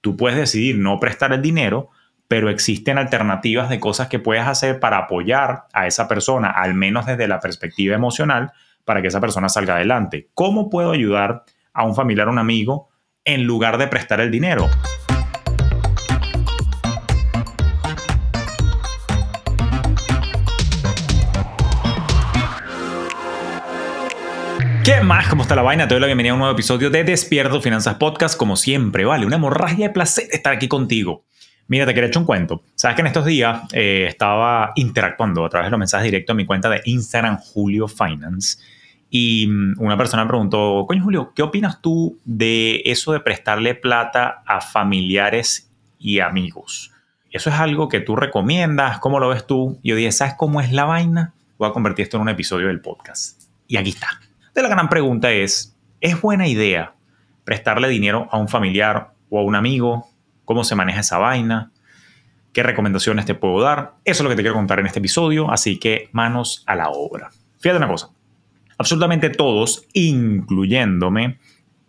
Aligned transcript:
Tú 0.00 0.16
puedes 0.16 0.38
decidir 0.38 0.78
no 0.78 0.98
prestar 0.98 1.32
el 1.32 1.42
dinero, 1.42 1.90
pero 2.28 2.48
existen 2.48 2.96
alternativas 2.96 3.68
de 3.68 3.80
cosas 3.80 4.08
que 4.08 4.18
puedes 4.18 4.46
hacer 4.46 4.80
para 4.80 4.98
apoyar 4.98 5.64
a 5.72 5.86
esa 5.86 6.06
persona, 6.08 6.50
al 6.50 6.74
menos 6.74 7.06
desde 7.06 7.28
la 7.28 7.40
perspectiva 7.40 7.94
emocional, 7.94 8.52
para 8.84 9.02
que 9.02 9.08
esa 9.08 9.20
persona 9.20 9.48
salga 9.48 9.74
adelante. 9.74 10.28
¿Cómo 10.34 10.70
puedo 10.70 10.92
ayudar 10.92 11.44
a 11.72 11.84
un 11.84 11.94
familiar 11.94 12.28
o 12.28 12.30
un 12.30 12.38
amigo 12.38 12.88
en 13.24 13.44
lugar 13.44 13.78
de 13.78 13.88
prestar 13.88 14.20
el 14.20 14.30
dinero? 14.30 14.68
¿Qué 24.90 25.00
más? 25.00 25.28
¿Cómo 25.28 25.42
está 25.42 25.54
la 25.54 25.62
vaina? 25.62 25.86
Te 25.86 25.94
doy 25.94 26.00
la 26.00 26.08
bienvenida 26.08 26.32
a 26.32 26.34
un 26.34 26.40
nuevo 26.40 26.52
episodio 26.52 26.90
de 26.90 27.04
Despierto 27.04 27.62
Finanzas 27.62 27.94
Podcast. 27.94 28.36
Como 28.36 28.56
siempre, 28.56 29.04
vale, 29.04 29.24
una 29.24 29.36
hemorragia 29.36 29.86
de 29.86 29.94
placer 29.94 30.26
estar 30.32 30.52
aquí 30.52 30.66
contigo. 30.66 31.22
Mira, 31.68 31.86
te 31.86 31.94
quería 31.94 32.08
echar 32.08 32.22
un 32.22 32.26
cuento. 32.26 32.64
Sabes 32.74 32.96
que 32.96 33.02
en 33.02 33.06
estos 33.06 33.24
días 33.24 33.62
eh, 33.72 34.06
estaba 34.08 34.72
interactuando 34.74 35.44
a 35.44 35.48
través 35.48 35.68
de 35.68 35.70
los 35.70 35.78
mensajes 35.78 36.06
directos 36.06 36.34
a 36.34 36.36
mi 36.36 36.44
cuenta 36.44 36.68
de 36.68 36.80
Instagram, 36.86 37.38
Julio 37.38 37.86
Finance. 37.86 38.58
Y 39.08 39.46
mm, 39.46 39.74
una 39.78 39.96
persona 39.96 40.24
me 40.24 40.28
preguntó, 40.28 40.84
coño 40.88 41.04
Julio, 41.04 41.32
¿qué 41.36 41.44
opinas 41.44 41.80
tú 41.80 42.18
de 42.24 42.82
eso 42.84 43.12
de 43.12 43.20
prestarle 43.20 43.76
plata 43.76 44.42
a 44.44 44.60
familiares 44.60 45.70
y 46.00 46.18
amigos? 46.18 46.90
¿Eso 47.30 47.48
es 47.48 47.54
algo 47.54 47.88
que 47.88 48.00
tú 48.00 48.16
recomiendas? 48.16 48.98
¿Cómo 48.98 49.20
lo 49.20 49.28
ves 49.28 49.46
tú? 49.46 49.78
Y 49.84 49.90
yo 49.90 49.94
dije, 49.94 50.10
¿sabes 50.10 50.34
cómo 50.36 50.60
es 50.60 50.72
la 50.72 50.84
vaina? 50.84 51.32
Voy 51.58 51.68
a 51.68 51.72
convertir 51.72 52.02
esto 52.02 52.16
en 52.16 52.22
un 52.22 52.28
episodio 52.30 52.66
del 52.66 52.80
podcast. 52.80 53.40
Y 53.68 53.76
aquí 53.76 53.90
está 53.90 54.08
la 54.54 54.68
gran 54.68 54.88
pregunta 54.88 55.30
es, 55.32 55.76
¿es 56.00 56.20
buena 56.20 56.46
idea 56.46 56.94
prestarle 57.44 57.88
dinero 57.88 58.28
a 58.30 58.38
un 58.38 58.48
familiar 58.48 59.12
o 59.28 59.38
a 59.38 59.42
un 59.42 59.54
amigo? 59.54 60.08
¿Cómo 60.44 60.64
se 60.64 60.74
maneja 60.74 61.00
esa 61.00 61.18
vaina? 61.18 61.72
¿Qué 62.52 62.62
recomendaciones 62.62 63.26
te 63.26 63.34
puedo 63.34 63.60
dar? 63.60 63.94
Eso 64.04 64.22
es 64.22 64.24
lo 64.24 64.30
que 64.30 64.36
te 64.36 64.42
quiero 64.42 64.56
contar 64.56 64.80
en 64.80 64.86
este 64.86 64.98
episodio, 64.98 65.50
así 65.50 65.78
que 65.78 66.08
manos 66.12 66.64
a 66.66 66.74
la 66.74 66.90
obra. 66.90 67.30
Fíjate 67.58 67.78
una 67.78 67.88
cosa, 67.88 68.10
absolutamente 68.76 69.30
todos, 69.30 69.86
incluyéndome, 69.92 71.38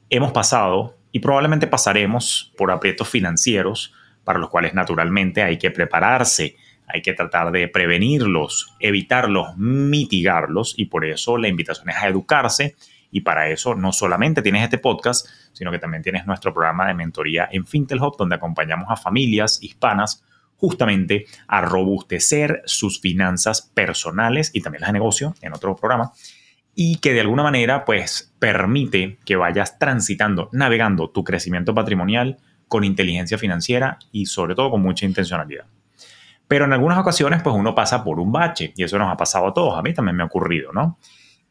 hemos 0.10 0.32
pasado 0.32 0.98
y 1.12 1.20
probablemente 1.20 1.66
pasaremos 1.66 2.54
por 2.58 2.72
aprietos 2.72 3.10
financieros 3.10 3.94
para 4.24 4.38
los 4.38 4.50
cuales 4.50 4.74
naturalmente 4.74 5.42
hay 5.42 5.58
que 5.58 5.72
prepararse, 5.72 6.56
hay 6.88 7.02
que 7.02 7.14
tratar 7.14 7.52
de 7.52 7.68
prevenirlos, 7.68 8.76
evitarlos, 8.80 9.56
mitigarlos 9.58 10.74
y 10.78 10.86
por 10.86 11.06
eso 11.06 11.38
la 11.38 11.48
invitación 11.48 11.90
es 11.90 11.98
a 11.98 12.08
educarse 12.08 12.76
y 13.12 13.22
para 13.22 13.50
eso 13.50 13.76
no 13.76 13.92
solamente 13.92 14.42
tienes 14.42 14.64
este 14.64 14.78
podcast, 14.78 15.28
sino 15.54 15.72
que 15.72 15.80
también 15.80 16.04
tienes 16.04 16.26
nuestro 16.26 16.54
programa 16.54 16.88
de 16.88 16.94
mentoría 16.94 17.48
en 17.52 17.66
Fintelhop 17.66 18.18
donde 18.18 18.36
acompañamos 18.36 18.88
a 18.90 18.96
familias 18.96 19.60
hispanas 19.62 20.24
justamente 20.56 21.26
a 21.48 21.62
robustecer 21.62 22.62
sus 22.66 23.02
finanzas 23.02 23.62
personales 23.74 24.52
y 24.54 24.62
también 24.62 24.82
las 24.82 24.90
de 24.90 24.94
negocio 24.94 25.36
en 25.42 25.54
otro 25.54 25.76
programa 25.76 26.12
y 26.76 26.98
que 26.98 27.14
de 27.14 27.22
alguna 27.22 27.44
manera 27.44 27.84
pues 27.84 28.34
permite 28.40 29.18
que 29.26 29.36
vayas 29.36 29.78
transitando, 29.78 30.50
navegando 30.52 31.10
tu 31.10 31.24
crecimiento 31.24 31.74
patrimonial 31.74 32.38
con 32.68 32.84
inteligencia 32.84 33.38
financiera 33.38 34.00
y 34.12 34.28
sobre 34.28 34.56
todo 34.56 34.72
con 34.72 34.82
mucha 34.82 35.06
intencionalidad. 35.06 35.66
Pero 36.52 36.66
en 36.66 36.74
algunas 36.74 36.98
ocasiones, 36.98 37.42
pues 37.42 37.56
uno 37.56 37.74
pasa 37.74 38.04
por 38.04 38.20
un 38.20 38.30
bache 38.30 38.74
y 38.76 38.84
eso 38.84 39.00
nos 39.00 39.10
ha 39.10 39.16
pasado 39.16 39.48
a 39.48 39.54
todos. 39.54 39.80
A 39.80 39.82
mí 39.82 39.94
también 39.94 40.18
me 40.18 40.24
ha 40.24 40.26
ocurrido, 40.26 40.74
¿no? 40.74 40.98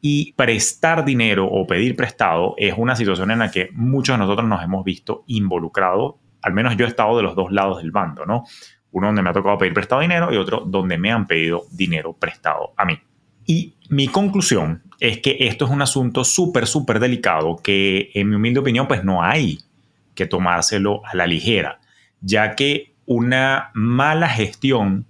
Y 0.02 0.34
prestar 0.34 1.06
dinero 1.06 1.46
o 1.46 1.66
pedir 1.66 1.96
prestado 1.96 2.52
es 2.58 2.74
una 2.76 2.94
situación 2.94 3.30
en 3.30 3.38
la 3.38 3.50
que 3.50 3.70
muchos 3.72 4.12
de 4.12 4.18
nosotros 4.18 4.46
nos 4.46 4.62
hemos 4.62 4.84
visto 4.84 5.24
involucrados. 5.26 6.16
Al 6.42 6.52
menos 6.52 6.76
yo 6.76 6.84
he 6.84 6.88
estado 6.88 7.16
de 7.16 7.22
los 7.22 7.34
dos 7.34 7.50
lados 7.50 7.78
del 7.78 7.92
bando, 7.92 8.26
¿no? 8.26 8.44
Uno 8.90 9.06
donde 9.06 9.22
me 9.22 9.30
ha 9.30 9.32
tocado 9.32 9.56
pedir 9.56 9.72
prestado 9.72 10.02
dinero 10.02 10.34
y 10.34 10.36
otro 10.36 10.64
donde 10.66 10.98
me 10.98 11.10
han 11.10 11.26
pedido 11.26 11.62
dinero 11.72 12.12
prestado 12.12 12.74
a 12.76 12.84
mí. 12.84 12.98
Y 13.46 13.76
mi 13.88 14.06
conclusión 14.06 14.82
es 15.00 15.20
que 15.20 15.38
esto 15.40 15.64
es 15.64 15.70
un 15.70 15.80
asunto 15.80 16.24
súper, 16.24 16.66
súper 16.66 17.00
delicado 17.00 17.56
que 17.56 18.10
en 18.12 18.28
mi 18.28 18.36
humilde 18.36 18.60
opinión 18.60 18.86
pues 18.86 19.02
no 19.02 19.22
hay 19.22 19.60
que 20.14 20.26
tomárselo 20.26 21.00
a 21.06 21.16
la 21.16 21.26
ligera, 21.26 21.80
ya 22.20 22.54
que 22.54 22.89
una 23.10 23.72
mala 23.74 24.28
gestión 24.28 25.04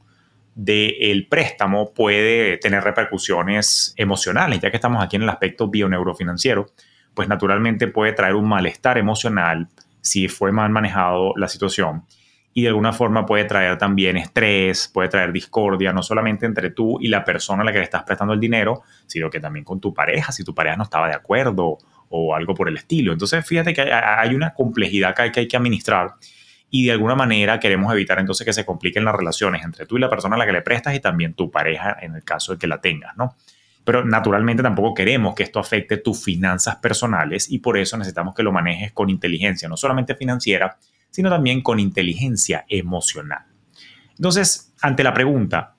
del 0.54 1.26
préstamo 1.28 1.92
puede 1.92 2.56
tener 2.56 2.82
repercusiones 2.82 3.92
emocionales, 3.94 4.58
ya 4.58 4.70
que 4.70 4.78
estamos 4.78 5.04
aquí 5.04 5.16
en 5.16 5.22
el 5.22 5.28
aspecto 5.28 5.68
bioneurofinanciero, 5.68 6.64
pues 7.12 7.28
naturalmente 7.28 7.88
puede 7.88 8.14
traer 8.14 8.36
un 8.36 8.48
malestar 8.48 8.96
emocional 8.96 9.68
si 10.00 10.28
fue 10.28 10.50
mal 10.50 10.70
manejado 10.70 11.34
la 11.36 11.46
situación 11.46 12.04
y 12.54 12.62
de 12.62 12.68
alguna 12.68 12.94
forma 12.94 13.26
puede 13.26 13.44
traer 13.44 13.76
también 13.76 14.16
estrés, 14.16 14.88
puede 14.88 15.10
traer 15.10 15.30
discordia, 15.30 15.92
no 15.92 16.02
solamente 16.02 16.46
entre 16.46 16.70
tú 16.70 16.96
y 17.02 17.08
la 17.08 17.22
persona 17.22 17.60
a 17.60 17.66
la 17.66 17.72
que 17.72 17.80
le 17.80 17.84
estás 17.84 18.04
prestando 18.04 18.32
el 18.32 18.40
dinero, 18.40 18.80
sino 19.06 19.28
que 19.28 19.40
también 19.40 19.64
con 19.66 19.78
tu 19.78 19.92
pareja, 19.92 20.32
si 20.32 20.42
tu 20.42 20.54
pareja 20.54 20.76
no 20.76 20.84
estaba 20.84 21.06
de 21.06 21.14
acuerdo 21.14 21.76
o 22.08 22.34
algo 22.34 22.54
por 22.54 22.70
el 22.70 22.78
estilo. 22.78 23.12
Entonces, 23.12 23.46
fíjate 23.46 23.74
que 23.74 23.82
hay 23.92 24.34
una 24.34 24.54
complejidad 24.54 25.14
que, 25.14 25.40
hay 25.40 25.46
que 25.46 25.56
administrar 25.58 26.14
y 26.70 26.86
de 26.86 26.92
alguna 26.92 27.16
manera 27.16 27.58
queremos 27.58 27.92
evitar 27.92 28.18
entonces 28.20 28.44
que 28.44 28.52
se 28.52 28.64
compliquen 28.64 29.04
las 29.04 29.14
relaciones 29.14 29.64
entre 29.64 29.86
tú 29.86 29.96
y 29.96 30.00
la 30.00 30.08
persona 30.08 30.36
a 30.36 30.38
la 30.38 30.46
que 30.46 30.52
le 30.52 30.62
prestas 30.62 30.94
y 30.94 31.00
también 31.00 31.34
tu 31.34 31.50
pareja 31.50 31.96
en 32.00 32.14
el 32.14 32.22
caso 32.22 32.52
de 32.52 32.58
que 32.58 32.66
la 32.66 32.80
tengas, 32.80 33.16
¿no? 33.16 33.36
Pero 33.84 34.04
naturalmente 34.04 34.62
tampoco 34.62 34.94
queremos 34.94 35.34
que 35.34 35.42
esto 35.42 35.58
afecte 35.58 35.96
tus 35.96 36.22
finanzas 36.22 36.76
personales 36.76 37.50
y 37.50 37.58
por 37.58 37.76
eso 37.76 37.96
necesitamos 37.96 38.34
que 38.34 38.42
lo 38.42 38.52
manejes 38.52 38.92
con 38.92 39.10
inteligencia, 39.10 39.68
no 39.68 39.76
solamente 39.76 40.14
financiera, 40.14 40.76
sino 41.10 41.28
también 41.28 41.60
con 41.60 41.80
inteligencia 41.80 42.64
emocional. 42.68 43.44
Entonces, 44.16 44.72
ante 44.80 45.02
la 45.02 45.14
pregunta, 45.14 45.74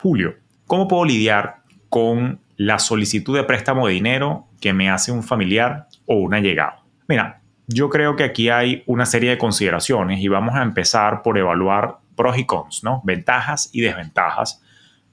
Julio, 0.00 0.34
¿cómo 0.66 0.88
puedo 0.88 1.04
lidiar 1.04 1.62
con 1.88 2.40
la 2.56 2.78
solicitud 2.78 3.36
de 3.36 3.44
préstamo 3.44 3.86
de 3.86 3.94
dinero 3.94 4.48
que 4.60 4.72
me 4.72 4.90
hace 4.90 5.12
un 5.12 5.22
familiar 5.22 5.86
o 6.04 6.16
un 6.16 6.34
allegado? 6.34 6.82
Mira, 7.08 7.39
yo 7.72 7.88
creo 7.88 8.16
que 8.16 8.24
aquí 8.24 8.48
hay 8.48 8.82
una 8.86 9.06
serie 9.06 9.30
de 9.30 9.38
consideraciones 9.38 10.20
y 10.20 10.28
vamos 10.28 10.56
a 10.56 10.62
empezar 10.62 11.22
por 11.22 11.38
evaluar 11.38 11.98
pros 12.16 12.36
y 12.36 12.44
cons, 12.44 12.82
¿no? 12.82 13.00
Ventajas 13.04 13.70
y 13.72 13.80
desventajas 13.80 14.60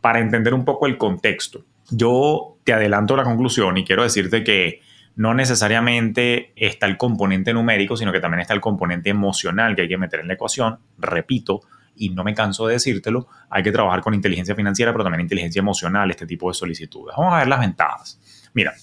para 0.01 0.19
entender 0.19 0.55
un 0.55 0.65
poco 0.65 0.87
el 0.87 0.97
contexto. 0.97 1.63
Yo 1.91 2.57
te 2.63 2.73
adelanto 2.73 3.15
la 3.15 3.23
conclusión 3.23 3.77
y 3.77 3.85
quiero 3.85 4.01
decirte 4.01 4.43
que 4.43 4.81
no 5.15 5.35
necesariamente 5.35 6.51
está 6.55 6.87
el 6.87 6.97
componente 6.97 7.53
numérico, 7.53 7.95
sino 7.95 8.11
que 8.11 8.19
también 8.19 8.41
está 8.41 8.55
el 8.55 8.61
componente 8.61 9.11
emocional 9.11 9.75
que 9.75 9.83
hay 9.83 9.87
que 9.87 9.97
meter 9.97 10.21
en 10.21 10.27
la 10.27 10.33
ecuación. 10.33 10.79
Repito, 10.97 11.61
y 11.95 12.09
no 12.09 12.23
me 12.23 12.33
canso 12.33 12.65
de 12.67 12.73
decírtelo, 12.73 13.27
hay 13.49 13.61
que 13.61 13.71
trabajar 13.71 14.01
con 14.01 14.15
inteligencia 14.15 14.55
financiera, 14.55 14.91
pero 14.91 15.03
también 15.03 15.21
inteligencia 15.21 15.59
emocional, 15.59 16.09
este 16.09 16.25
tipo 16.25 16.49
de 16.49 16.55
solicitudes. 16.55 17.15
Vamos 17.17 17.33
a 17.35 17.37
ver 17.37 17.47
las 17.47 17.59
ventajas. 17.59 18.49
Mira, 18.53 18.73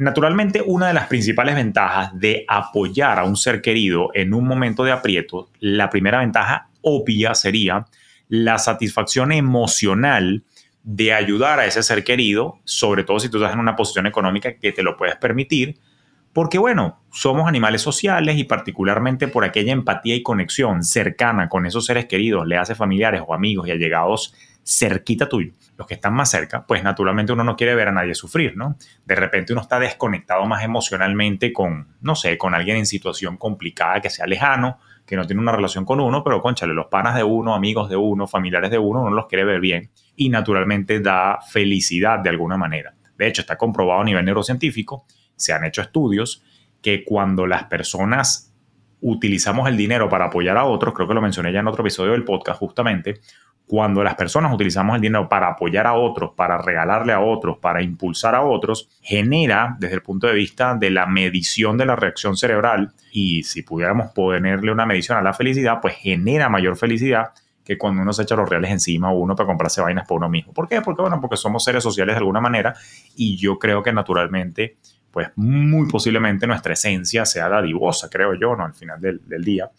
Naturalmente, 0.00 0.62
una 0.64 0.88
de 0.88 0.94
las 0.94 1.08
principales 1.08 1.54
ventajas 1.54 2.18
de 2.18 2.46
apoyar 2.48 3.18
a 3.18 3.24
un 3.24 3.36
ser 3.36 3.60
querido 3.60 4.08
en 4.14 4.32
un 4.32 4.46
momento 4.46 4.82
de 4.82 4.92
aprieto, 4.92 5.50
la 5.60 5.90
primera 5.90 6.20
ventaja 6.20 6.70
obvia 6.80 7.34
sería 7.34 7.84
la 8.26 8.56
satisfacción 8.56 9.30
emocional 9.30 10.42
de 10.84 11.12
ayudar 11.12 11.60
a 11.60 11.66
ese 11.66 11.82
ser 11.82 12.02
querido, 12.02 12.60
sobre 12.64 13.04
todo 13.04 13.20
si 13.20 13.28
tú 13.28 13.36
estás 13.36 13.52
en 13.52 13.58
una 13.58 13.76
posición 13.76 14.06
económica 14.06 14.54
que 14.54 14.72
te 14.72 14.82
lo 14.82 14.96
puedes 14.96 15.16
permitir, 15.16 15.76
porque 16.32 16.56
bueno, 16.56 17.02
somos 17.12 17.46
animales 17.46 17.82
sociales 17.82 18.38
y 18.38 18.44
particularmente 18.44 19.28
por 19.28 19.44
aquella 19.44 19.72
empatía 19.72 20.14
y 20.14 20.22
conexión 20.22 20.82
cercana 20.82 21.50
con 21.50 21.66
esos 21.66 21.84
seres 21.84 22.06
queridos, 22.06 22.46
le 22.46 22.56
hace 22.56 22.74
familiares 22.74 23.20
o 23.26 23.34
amigos 23.34 23.68
y 23.68 23.72
allegados 23.72 24.34
cerquita 24.64 25.28
tuyo, 25.28 25.52
los 25.80 25.86
que 25.86 25.94
están 25.94 26.12
más 26.12 26.30
cerca, 26.30 26.66
pues 26.66 26.84
naturalmente 26.84 27.32
uno 27.32 27.42
no 27.42 27.56
quiere 27.56 27.74
ver 27.74 27.88
a 27.88 27.92
nadie 27.92 28.14
sufrir, 28.14 28.54
¿no? 28.54 28.76
De 29.06 29.14
repente 29.14 29.54
uno 29.54 29.62
está 29.62 29.80
desconectado 29.80 30.44
más 30.44 30.62
emocionalmente 30.62 31.54
con, 31.54 31.96
no 32.02 32.14
sé, 32.14 32.36
con 32.36 32.54
alguien 32.54 32.76
en 32.76 32.84
situación 32.84 33.38
complicada 33.38 33.98
que 34.02 34.10
sea 34.10 34.26
lejano, 34.26 34.78
que 35.06 35.16
no 35.16 35.26
tiene 35.26 35.40
una 35.40 35.52
relación 35.52 35.86
con 35.86 35.98
uno, 35.98 36.22
pero 36.22 36.42
conchale, 36.42 36.74
los 36.74 36.88
panas 36.88 37.16
de 37.16 37.24
uno, 37.24 37.54
amigos 37.54 37.88
de 37.88 37.96
uno, 37.96 38.26
familiares 38.26 38.70
de 38.70 38.76
uno, 38.76 39.00
uno 39.00 39.10
los 39.12 39.26
quiere 39.26 39.46
ver 39.46 39.58
bien 39.58 39.90
y 40.16 40.28
naturalmente 40.28 41.00
da 41.00 41.38
felicidad 41.50 42.18
de 42.18 42.28
alguna 42.28 42.58
manera. 42.58 42.94
De 43.16 43.26
hecho, 43.26 43.40
está 43.40 43.56
comprobado 43.56 44.02
a 44.02 44.04
nivel 44.04 44.26
neurocientífico, 44.26 45.06
se 45.34 45.54
han 45.54 45.64
hecho 45.64 45.80
estudios 45.80 46.44
que 46.82 47.04
cuando 47.04 47.46
las 47.46 47.64
personas 47.64 48.49
utilizamos 49.00 49.68
el 49.68 49.76
dinero 49.76 50.08
para 50.08 50.26
apoyar 50.26 50.56
a 50.56 50.64
otros, 50.64 50.94
creo 50.94 51.08
que 51.08 51.14
lo 51.14 51.22
mencioné 51.22 51.52
ya 51.52 51.60
en 51.60 51.68
otro 51.68 51.82
episodio 51.82 52.12
del 52.12 52.24
podcast 52.24 52.58
justamente, 52.58 53.20
cuando 53.70 54.02
las 54.02 54.16
personas 54.16 54.52
utilizamos 54.52 54.96
el 54.96 55.00
dinero 55.00 55.28
para 55.28 55.50
apoyar 55.50 55.86
a 55.86 55.94
otros, 55.94 56.32
para 56.34 56.58
regalarle 56.58 57.12
a 57.12 57.20
otros, 57.20 57.58
para 57.58 57.80
impulsar 57.82 58.34
a 58.34 58.42
otros, 58.42 58.88
genera 59.00 59.76
desde 59.78 59.94
el 59.94 60.02
punto 60.02 60.26
de 60.26 60.34
vista 60.34 60.74
de 60.74 60.90
la 60.90 61.06
medición 61.06 61.78
de 61.78 61.86
la 61.86 61.94
reacción 61.94 62.36
cerebral 62.36 62.92
y 63.12 63.44
si 63.44 63.62
pudiéramos 63.62 64.10
ponerle 64.10 64.72
una 64.72 64.86
medición 64.86 65.18
a 65.18 65.22
la 65.22 65.34
felicidad, 65.34 65.78
pues 65.80 65.94
genera 65.94 66.48
mayor 66.48 66.76
felicidad 66.76 67.30
que 67.64 67.78
cuando 67.78 68.02
uno 68.02 68.12
se 68.12 68.24
echa 68.24 68.34
los 68.34 68.48
reales 68.48 68.72
encima 68.72 69.12
o 69.12 69.18
uno 69.18 69.36
para 69.36 69.46
comprarse 69.46 69.80
vainas 69.80 70.04
por 70.04 70.18
uno 70.18 70.28
mismo. 70.28 70.52
¿Por 70.52 70.66
qué? 70.66 70.80
Porque, 70.80 71.02
bueno, 71.02 71.20
porque 71.20 71.36
somos 71.36 71.62
seres 71.62 71.84
sociales 71.84 72.16
de 72.16 72.18
alguna 72.18 72.40
manera 72.40 72.74
y 73.14 73.36
yo 73.36 73.56
creo 73.60 73.84
que 73.84 73.92
naturalmente, 73.92 74.78
pues 75.10 75.28
muy 75.36 75.88
posiblemente 75.88 76.46
nuestra 76.46 76.72
esencia 76.72 77.24
sea 77.24 77.48
dadivosa, 77.48 78.08
creo 78.08 78.34
yo, 78.34 78.54
¿no? 78.56 78.64
Al 78.64 78.74
final 78.74 79.00
del, 79.00 79.20
día 79.44 79.70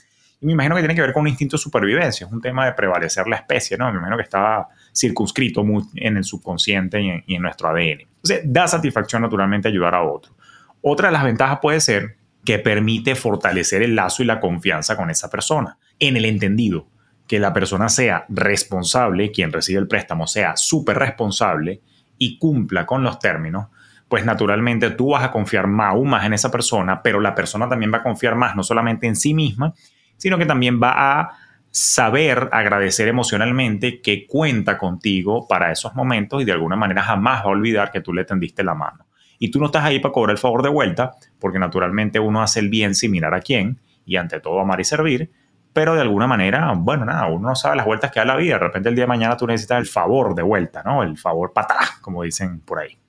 Y 0.41 0.45
me 0.45 0.53
imagino 0.53 0.75
que 0.75 0.81
tiene 0.81 0.95
que 0.95 1.01
ver 1.01 1.13
con 1.13 1.21
un 1.21 1.29
instinto 1.29 1.55
de 1.57 1.61
supervivencia, 1.61 2.27
es 2.27 2.31
un 2.31 2.41
tema 2.41 2.65
de 2.65 2.73
prevalecer 2.73 3.27
la 3.27 3.37
especie, 3.37 3.77
¿no? 3.77 3.91
Me 3.91 3.97
imagino 3.97 4.17
que 4.17 4.23
estaba 4.23 4.67
circunscrito 4.93 5.65
en 5.95 6.17
el 6.17 6.23
subconsciente 6.23 7.01
y 7.01 7.09
en, 7.09 7.23
y 7.25 7.35
en 7.35 7.41
nuestro 7.41 7.69
ADN. 7.69 8.01
Entonces, 8.01 8.41
da 8.45 8.67
satisfacción 8.67 9.21
naturalmente 9.21 9.67
ayudar 9.67 9.95
a 9.95 10.03
otro. 10.03 10.33
Otra 10.81 11.07
de 11.07 11.13
las 11.13 11.23
ventajas 11.23 11.59
puede 11.61 11.79
ser 11.79 12.17
que 12.43 12.59
permite 12.59 13.15
fortalecer 13.15 13.83
el 13.83 13.95
lazo 13.95 14.23
y 14.23 14.25
la 14.25 14.39
confianza 14.39 14.97
con 14.97 15.09
esa 15.09 15.29
persona, 15.29 15.77
en 15.99 16.17
el 16.17 16.25
entendido 16.25 16.87
que 17.27 17.39
la 17.39 17.53
persona 17.53 17.87
sea 17.87 18.25
responsable, 18.27 19.31
quien 19.31 19.53
recibe 19.53 19.79
el 19.79 19.87
préstamo 19.87 20.27
sea 20.27 20.57
súper 20.57 20.97
responsable 20.97 21.81
y 22.17 22.37
cumpla 22.37 22.85
con 22.85 23.03
los 23.03 23.19
términos, 23.19 23.67
pues 24.11 24.25
naturalmente 24.25 24.89
tú 24.89 25.11
vas 25.11 25.23
a 25.23 25.31
confiar 25.31 25.67
más, 25.67 25.93
aún 25.93 26.09
más 26.09 26.25
en 26.25 26.33
esa 26.33 26.51
persona, 26.51 27.01
pero 27.01 27.21
la 27.21 27.33
persona 27.33 27.69
también 27.69 27.93
va 27.93 27.99
a 27.99 28.03
confiar 28.03 28.35
más 28.35 28.57
no 28.57 28.61
solamente 28.61 29.07
en 29.07 29.15
sí 29.15 29.33
misma, 29.33 29.73
sino 30.17 30.37
que 30.37 30.45
también 30.45 30.83
va 30.83 30.91
a 30.95 31.29
saber 31.69 32.49
agradecer 32.51 33.07
emocionalmente 33.07 34.01
que 34.01 34.27
cuenta 34.27 34.77
contigo 34.77 35.47
para 35.47 35.71
esos 35.71 35.95
momentos 35.95 36.41
y 36.41 36.45
de 36.45 36.51
alguna 36.51 36.75
manera 36.75 37.03
jamás 37.03 37.39
va 37.39 37.45
a 37.45 37.51
olvidar 37.51 37.89
que 37.89 38.01
tú 38.01 38.11
le 38.11 38.25
tendiste 38.25 38.65
la 38.65 38.75
mano. 38.75 39.05
Y 39.39 39.49
tú 39.49 39.61
no 39.61 39.67
estás 39.67 39.85
ahí 39.85 39.99
para 39.99 40.11
cobrar 40.11 40.33
el 40.33 40.37
favor 40.37 40.61
de 40.61 40.69
vuelta, 40.69 41.13
porque 41.39 41.57
naturalmente 41.57 42.19
uno 42.19 42.41
hace 42.41 42.59
el 42.59 42.67
bien 42.67 42.95
sin 42.95 43.11
mirar 43.11 43.33
a 43.33 43.39
quién 43.39 43.79
y 44.05 44.17
ante 44.17 44.41
todo 44.41 44.59
amar 44.59 44.81
y 44.81 44.83
servir, 44.83 45.31
pero 45.71 45.95
de 45.95 46.01
alguna 46.01 46.27
manera, 46.27 46.73
bueno, 46.75 47.05
nada, 47.05 47.27
uno 47.27 47.47
no 47.47 47.55
sabe 47.55 47.77
las 47.77 47.85
vueltas 47.85 48.11
que 48.11 48.19
da 48.19 48.25
la 48.25 48.35
vida. 48.35 48.55
De 48.55 48.59
repente 48.59 48.89
el 48.89 48.95
día 48.95 49.05
de 49.05 49.07
mañana 49.07 49.37
tú 49.37 49.47
necesitas 49.47 49.79
el 49.79 49.87
favor 49.87 50.35
de 50.35 50.43
vuelta, 50.43 50.83
¿no? 50.83 51.01
El 51.01 51.17
favor 51.17 51.53
patá, 51.53 51.79
como 52.01 52.23
dicen 52.23 52.59
por 52.59 52.79
ahí. 52.79 53.00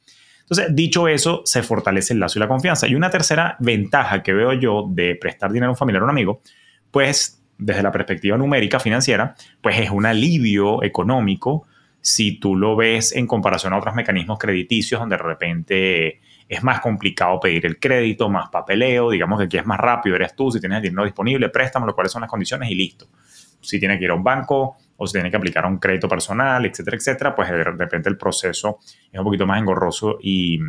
Entonces, 0.53 0.77
dicho 0.77 1.09
eso, 1.09 1.41
se 1.47 1.63
fortalece 1.63 2.13
el 2.13 2.21
lazo 2.21 2.39
y 2.39 2.41
la 2.41 2.47
confianza. 2.47 2.87
Y 2.87 2.95
una 2.95 3.09
tercera 3.09 3.57
ventaja 3.59 4.23
que 4.23 4.35
veo 4.35 4.53
yo 4.53 4.87
de 4.87 5.15
prestar 5.15 5.51
dinero 5.51 5.69
a 5.69 5.73
un 5.73 5.79
familiar 5.79 6.03
o 6.03 6.05
un 6.05 6.11
amigo, 6.11 6.43
pues 6.91 7.43
desde 7.57 7.83
la 7.83 7.91
perspectiva 7.91 8.37
numérica 8.37 8.79
financiera, 8.79 9.35
pues 9.63 9.79
es 9.79 9.89
un 9.89 10.05
alivio 10.05 10.83
económico 10.83 11.67
si 12.03 12.39
tú 12.39 12.55
lo 12.55 12.77
ves 12.77 13.17
en 13.17 13.27
comparación 13.27 13.73
a 13.73 13.79
otros 13.79 13.95
mecanismos 13.95 14.39
crediticios 14.39 15.01
donde 15.01 15.17
de 15.17 15.23
repente 15.23 16.21
es 16.47 16.63
más 16.63 16.81
complicado 16.81 17.41
pedir 17.41 17.65
el 17.65 17.79
crédito, 17.79 18.29
más 18.29 18.51
papeleo, 18.51 19.09
digamos 19.11 19.39
que 19.39 19.47
aquí 19.47 19.57
es 19.57 19.65
más 19.65 19.81
rápido, 19.81 20.17
eres 20.17 20.37
tú, 20.37 20.51
si 20.51 20.61
tienes 20.61 20.77
el 20.77 20.83
dinero 20.83 21.05
disponible, 21.05 21.51
lo 21.51 21.95
cuáles 21.95 22.13
son 22.13 22.21
las 22.21 22.31
condiciones 22.31 22.71
y 22.71 22.75
listo. 22.75 23.07
Si 23.63 23.79
tiene 23.79 23.99
que 23.99 24.05
ir 24.05 24.11
a 24.11 24.15
un 24.15 24.25
banco 24.25 24.77
o 24.97 25.07
si 25.07 25.15
tiene 25.15 25.31
que 25.31 25.37
aplicar 25.37 25.65
a 25.65 25.69
un 25.69 25.79
crédito 25.79 26.09
personal, 26.09 26.65
etcétera, 26.67 26.97
etcétera, 26.97 27.35
pues 27.35 27.51
de 27.51 27.65
repente 27.65 28.09
el 28.09 28.17
proceso 28.17 28.79
es 29.11 29.19
un 29.19 29.25
poquito 29.25 29.47
más 29.47 29.59
engorroso 29.59 30.19
y, 30.21 30.61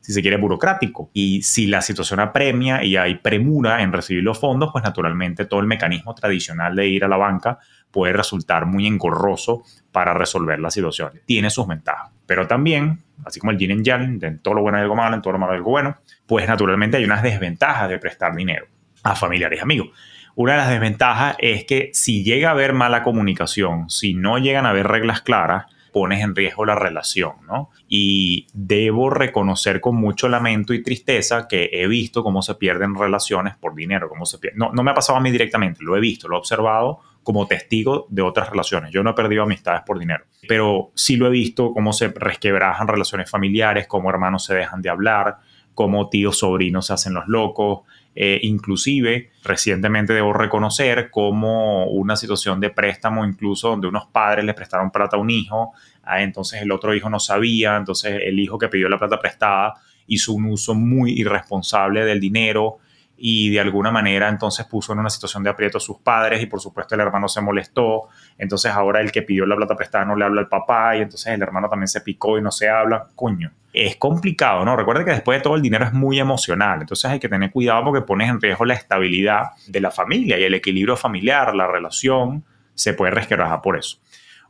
si 0.00 0.12
se 0.12 0.22
quiere, 0.22 0.36
burocrático. 0.36 1.10
Y 1.12 1.42
si 1.42 1.66
la 1.66 1.82
situación 1.82 2.20
apremia 2.20 2.82
y 2.82 2.96
hay 2.96 3.16
premura 3.16 3.82
en 3.82 3.92
recibir 3.92 4.24
los 4.24 4.38
fondos, 4.38 4.70
pues 4.72 4.82
naturalmente 4.82 5.44
todo 5.44 5.60
el 5.60 5.66
mecanismo 5.66 6.14
tradicional 6.14 6.74
de 6.74 6.88
ir 6.88 7.04
a 7.04 7.08
la 7.08 7.16
banca 7.16 7.58
puede 7.90 8.12
resultar 8.12 8.66
muy 8.66 8.86
engorroso 8.86 9.62
para 9.92 10.14
resolver 10.14 10.58
la 10.58 10.70
situación. 10.70 11.12
Tiene 11.24 11.48
sus 11.50 11.66
ventajas, 11.66 12.10
pero 12.26 12.46
también, 12.46 12.98
así 13.24 13.40
como 13.40 13.52
el 13.52 13.58
yin 13.58 13.72
and 13.72 13.84
yang, 13.84 14.22
en 14.22 14.38
todo 14.40 14.54
lo 14.54 14.62
bueno 14.62 14.78
hay 14.78 14.82
algo 14.82 14.96
malo, 14.96 15.14
en 15.14 15.22
todo 15.22 15.32
lo 15.32 15.38
malo 15.38 15.52
hay 15.52 15.58
algo 15.58 15.70
bueno, 15.70 15.96
pues 16.26 16.46
naturalmente 16.46 16.96
hay 16.96 17.04
unas 17.04 17.22
desventajas 17.22 17.88
de 17.88 17.98
prestar 17.98 18.34
dinero 18.34 18.66
a 19.02 19.14
familiares 19.14 19.60
y 19.60 19.62
amigos. 19.62 19.88
Una 20.36 20.52
de 20.52 20.58
las 20.58 20.68
desventajas 20.68 21.36
es 21.38 21.64
que 21.64 21.90
si 21.94 22.22
llega 22.22 22.50
a 22.50 22.52
haber 22.52 22.74
mala 22.74 23.02
comunicación, 23.02 23.88
si 23.88 24.12
no 24.12 24.36
llegan 24.36 24.66
a 24.66 24.70
haber 24.70 24.86
reglas 24.86 25.22
claras, 25.22 25.64
pones 25.94 26.22
en 26.22 26.36
riesgo 26.36 26.66
la 26.66 26.74
relación, 26.74 27.36
¿no? 27.48 27.70
Y 27.88 28.48
debo 28.52 29.08
reconocer 29.08 29.80
con 29.80 29.96
mucho 29.96 30.28
lamento 30.28 30.74
y 30.74 30.82
tristeza 30.82 31.48
que 31.48 31.70
he 31.72 31.86
visto 31.86 32.22
cómo 32.22 32.42
se 32.42 32.54
pierden 32.56 32.94
relaciones 32.94 33.56
por 33.56 33.74
dinero, 33.74 34.10
cómo 34.10 34.26
se 34.26 34.38
No, 34.54 34.72
no 34.74 34.82
me 34.82 34.90
ha 34.90 34.94
pasado 34.94 35.16
a 35.16 35.22
mí 35.22 35.30
directamente, 35.30 35.82
lo 35.82 35.96
he 35.96 36.00
visto, 36.00 36.28
lo 36.28 36.36
he 36.36 36.38
observado 36.38 37.00
como 37.22 37.46
testigo 37.46 38.06
de 38.10 38.20
otras 38.20 38.50
relaciones. 38.50 38.92
Yo 38.92 39.02
no 39.02 39.12
he 39.12 39.14
perdido 39.14 39.44
amistades 39.44 39.84
por 39.86 39.98
dinero, 39.98 40.26
pero 40.46 40.90
sí 40.94 41.16
lo 41.16 41.28
he 41.28 41.30
visto 41.30 41.72
cómo 41.72 41.94
se 41.94 42.08
resquebrajan 42.08 42.88
relaciones 42.88 43.30
familiares, 43.30 43.86
cómo 43.86 44.10
hermanos 44.10 44.44
se 44.44 44.54
dejan 44.54 44.82
de 44.82 44.90
hablar, 44.90 45.38
cómo 45.76 46.10
tíos 46.10 46.40
sobrinos 46.40 46.88
se 46.88 46.92
hacen 46.92 47.14
los 47.14 47.26
locos. 47.26 47.80
Eh, 48.18 48.40
inclusive, 48.44 49.30
recientemente 49.44 50.14
debo 50.14 50.32
reconocer 50.32 51.10
cómo 51.10 51.84
una 51.84 52.16
situación 52.16 52.58
de 52.60 52.70
préstamo, 52.70 53.26
incluso 53.26 53.68
donde 53.68 53.88
unos 53.88 54.06
padres 54.06 54.42
le 54.42 54.54
prestaron 54.54 54.90
plata 54.90 55.18
a 55.18 55.20
un 55.20 55.28
hijo, 55.28 55.74
ah, 56.02 56.22
entonces 56.22 56.62
el 56.62 56.72
otro 56.72 56.94
hijo 56.94 57.10
no 57.10 57.20
sabía, 57.20 57.76
entonces 57.76 58.22
el 58.24 58.40
hijo 58.40 58.58
que 58.58 58.68
pidió 58.68 58.88
la 58.88 58.98
plata 58.98 59.20
prestada 59.20 59.74
hizo 60.06 60.32
un 60.32 60.46
uso 60.46 60.74
muy 60.74 61.12
irresponsable 61.12 62.06
del 62.06 62.18
dinero, 62.18 62.78
y 63.16 63.50
de 63.50 63.60
alguna 63.60 63.90
manera 63.90 64.28
entonces 64.28 64.66
puso 64.66 64.92
en 64.92 64.98
una 64.98 65.10
situación 65.10 65.42
de 65.42 65.50
aprieto 65.50 65.78
a 65.78 65.80
sus 65.80 65.98
padres 65.98 66.42
y 66.42 66.46
por 66.46 66.60
supuesto 66.60 66.94
el 66.94 67.00
hermano 67.00 67.28
se 67.28 67.40
molestó, 67.40 68.08
entonces 68.36 68.72
ahora 68.72 69.00
el 69.00 69.10
que 69.10 69.22
pidió 69.22 69.46
la 69.46 69.56
plata 69.56 69.74
prestada 69.74 70.04
no 70.04 70.16
le 70.16 70.24
habla 70.24 70.40
al 70.40 70.48
papá 70.48 70.96
y 70.96 71.02
entonces 71.02 71.32
el 71.32 71.42
hermano 71.42 71.68
también 71.68 71.88
se 71.88 72.00
picó 72.00 72.38
y 72.38 72.42
no 72.42 72.50
se 72.50 72.68
habla, 72.68 73.08
coño. 73.14 73.52
Es 73.72 73.96
complicado, 73.96 74.64
¿no? 74.64 74.74
Recuerda 74.74 75.04
que 75.04 75.10
después 75.10 75.38
de 75.38 75.42
todo 75.42 75.54
el 75.54 75.62
dinero 75.62 75.84
es 75.84 75.92
muy 75.92 76.18
emocional, 76.18 76.80
entonces 76.80 77.10
hay 77.10 77.18
que 77.18 77.28
tener 77.28 77.50
cuidado 77.50 77.84
porque 77.84 78.00
pones 78.02 78.30
en 78.30 78.40
riesgo 78.40 78.64
la 78.64 78.74
estabilidad 78.74 79.50
de 79.66 79.80
la 79.80 79.90
familia 79.90 80.38
y 80.38 80.44
el 80.44 80.54
equilibrio 80.54 80.96
familiar, 80.96 81.54
la 81.54 81.66
relación, 81.66 82.44
se 82.74 82.94
puede 82.94 83.12
resquebrajar 83.12 83.60
por 83.62 83.76
eso. 83.76 83.98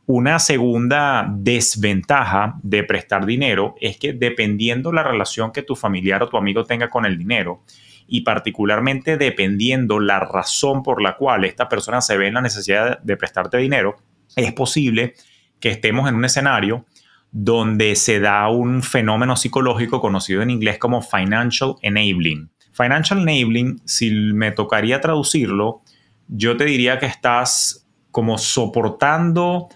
Una 0.09 0.39
segunda 0.39 1.27
desventaja 1.29 2.55
de 2.63 2.83
prestar 2.85 3.25
dinero 3.25 3.75
es 3.81 3.97
que 3.97 4.13
dependiendo 4.13 4.93
la 4.93 5.03
relación 5.03 5.51
que 5.51 5.63
tu 5.63 5.75
familiar 5.75 6.23
o 6.23 6.29
tu 6.29 6.37
amigo 6.37 6.63
tenga 6.63 6.89
con 6.89 7.05
el 7.05 7.17
dinero, 7.17 7.63
y 8.07 8.21
particularmente 8.21 9.17
dependiendo 9.17 9.99
la 9.99 10.19
razón 10.19 10.81
por 10.81 11.01
la 11.01 11.17
cual 11.17 11.45
esta 11.45 11.69
persona 11.69 12.01
se 12.01 12.17
ve 12.17 12.27
en 12.27 12.35
la 12.35 12.41
necesidad 12.41 12.99
de 12.99 13.17
prestarte 13.17 13.57
dinero, 13.57 13.97
es 14.35 14.53
posible 14.53 15.13
que 15.59 15.69
estemos 15.69 16.07
en 16.07 16.15
un 16.15 16.25
escenario 16.25 16.85
donde 17.31 17.95
se 17.95 18.19
da 18.19 18.47
un 18.49 18.81
fenómeno 18.81 19.35
psicológico 19.35 19.99
conocido 19.99 20.41
en 20.41 20.49
inglés 20.49 20.77
como 20.77 21.01
financial 21.01 21.75
enabling. 21.81 22.49
Financial 22.71 23.19
enabling, 23.19 23.81
si 23.85 24.11
me 24.11 24.51
tocaría 24.51 25.01
traducirlo, 25.01 25.81
yo 26.27 26.57
te 26.57 26.65
diría 26.65 26.99
que 26.99 27.05
estás 27.05 27.87
como 28.11 28.37
soportando, 28.37 29.69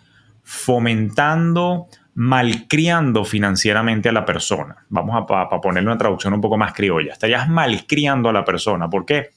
fomentando 0.43 1.87
malcriando 2.13 3.23
financieramente 3.23 4.09
a 4.09 4.11
la 4.11 4.25
persona. 4.25 4.85
Vamos 4.89 5.25
a, 5.29 5.61
ponerle 5.61 5.89
una 5.89 5.97
traducción 5.97 6.33
un 6.33 6.41
poco 6.41 6.57
más 6.57 6.73
criolla. 6.73 7.13
Estarías 7.13 7.47
malcriando 7.47 8.29
a 8.29 8.33
la 8.33 8.43
persona. 8.43 8.89
¿Por 8.89 9.05
qué? 9.05 9.29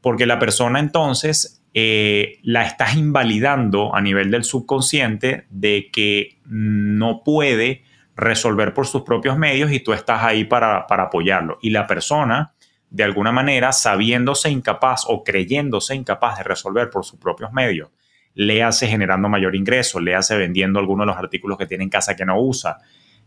Porque 0.00 0.26
la 0.26 0.38
persona 0.38 0.80
entonces 0.80 1.62
eh, 1.74 2.38
la 2.42 2.64
estás 2.64 2.96
invalidando 2.96 3.94
a 3.94 4.00
nivel 4.00 4.30
del 4.30 4.44
subconsciente 4.44 5.46
de 5.50 5.90
que 5.92 6.38
no 6.46 7.22
puede 7.24 7.84
resolver 8.16 8.72
por 8.72 8.86
sus 8.86 9.02
propios 9.02 9.36
medios 9.36 9.72
y 9.72 9.80
tú 9.80 9.92
estás 9.92 10.22
ahí 10.22 10.44
para 10.44 10.86
apoyarlo. 10.88 11.58
Y 11.60 11.70
la 11.70 11.86
persona, 11.86 12.54
de 12.90 13.04
alguna 13.04 13.32
manera, 13.32 13.72
sabiéndose 13.72 14.50
incapaz 14.50 15.04
o 15.08 15.24
creyéndose 15.24 15.94
incapaz 15.94 16.38
de 16.38 16.44
resolver 16.44 16.90
por 16.90 17.04
sus 17.04 17.18
propios 17.18 17.52
medios, 17.52 17.90
le 18.34 18.62
hace 18.62 18.86
generando 18.86 19.28
mayor 19.28 19.54
ingreso, 19.54 20.00
le 20.00 20.14
hace 20.14 20.36
vendiendo 20.36 20.78
algunos 20.78 21.06
de 21.06 21.12
los 21.12 21.16
artículos 21.16 21.58
que 21.58 21.66
tiene 21.66 21.84
en 21.84 21.90
casa 21.90 22.16
que 22.16 22.24
no 22.24 22.40
usa, 22.40 22.78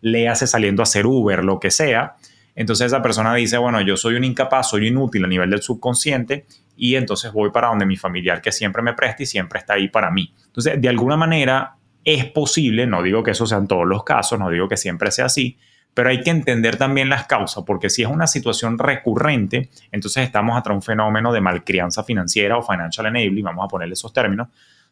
le 0.02 0.28
hace 0.28 0.48
saliendo 0.48 0.82
a 0.82 0.84
hacer 0.84 1.06
Uber, 1.06 1.44
lo 1.44 1.60
que 1.60 1.72
sea. 1.72 2.16
Entonces 2.56 2.88
esa 2.88 3.02
persona 3.02 3.34
dice, 3.36 3.58
bueno, 3.58 3.82
yo 3.82 3.98
soy 3.98 4.16
un 4.16 4.24
incapaz, 4.24 4.70
soy 4.70 4.88
inútil 4.88 5.24
a 5.24 5.28
nivel 5.28 5.50
del 5.50 5.62
subconsciente 5.62 6.46
y 6.76 6.96
entonces 6.96 7.32
voy 7.32 7.52
para 7.52 7.68
donde 7.68 7.86
mi 7.86 7.96
familiar 7.96 8.42
que 8.42 8.52
siempre 8.52 8.82
me 8.82 8.94
presta 8.94 9.24
y 9.24 9.26
siempre 9.26 9.60
está 9.60 9.74
ahí 9.74 9.88
para 9.88 10.12
mí. 10.12 10.34
Entonces, 10.48 10.82
de 10.82 10.90
alguna 10.90 11.18
manera 11.18 11.76
es 12.04 12.26
posible, 12.26 12.88
no 12.88 13.02
digo 13.04 13.22
que 13.22 13.32
eso 13.32 13.46
sea 13.46 13.58
en 13.58 13.68
todos 13.68 13.86
los 13.86 14.04
casos, 14.04 14.40
no 14.40 14.50
digo 14.50 14.68
que 14.68 14.78
siempre 14.78 15.12
sea 15.12 15.26
así, 15.26 15.58
pero 15.94 16.10
hay 16.10 16.22
que 16.22 16.30
entender 16.30 16.78
también 16.78 17.10
las 17.10 17.26
causas, 17.26 17.64
porque 17.66 17.90
si 17.90 18.04
es 18.04 18.08
una 18.08 18.28
situación 18.28 18.78
recurrente, 18.78 19.70
entonces 19.92 20.24
estamos 20.24 20.56
ante 20.56 20.72
un 20.72 20.82
fenómeno 20.82 21.34
de 21.34 21.42
malcrianza 21.42 22.04
financiera 22.04 22.58
o 22.58 22.62
financial 22.62 23.08
enabling, 23.08 23.44
vamos 23.44 23.66
a 23.66 23.68
ponerle 23.68 23.94
esos 23.94 24.14
términos, 24.14 24.48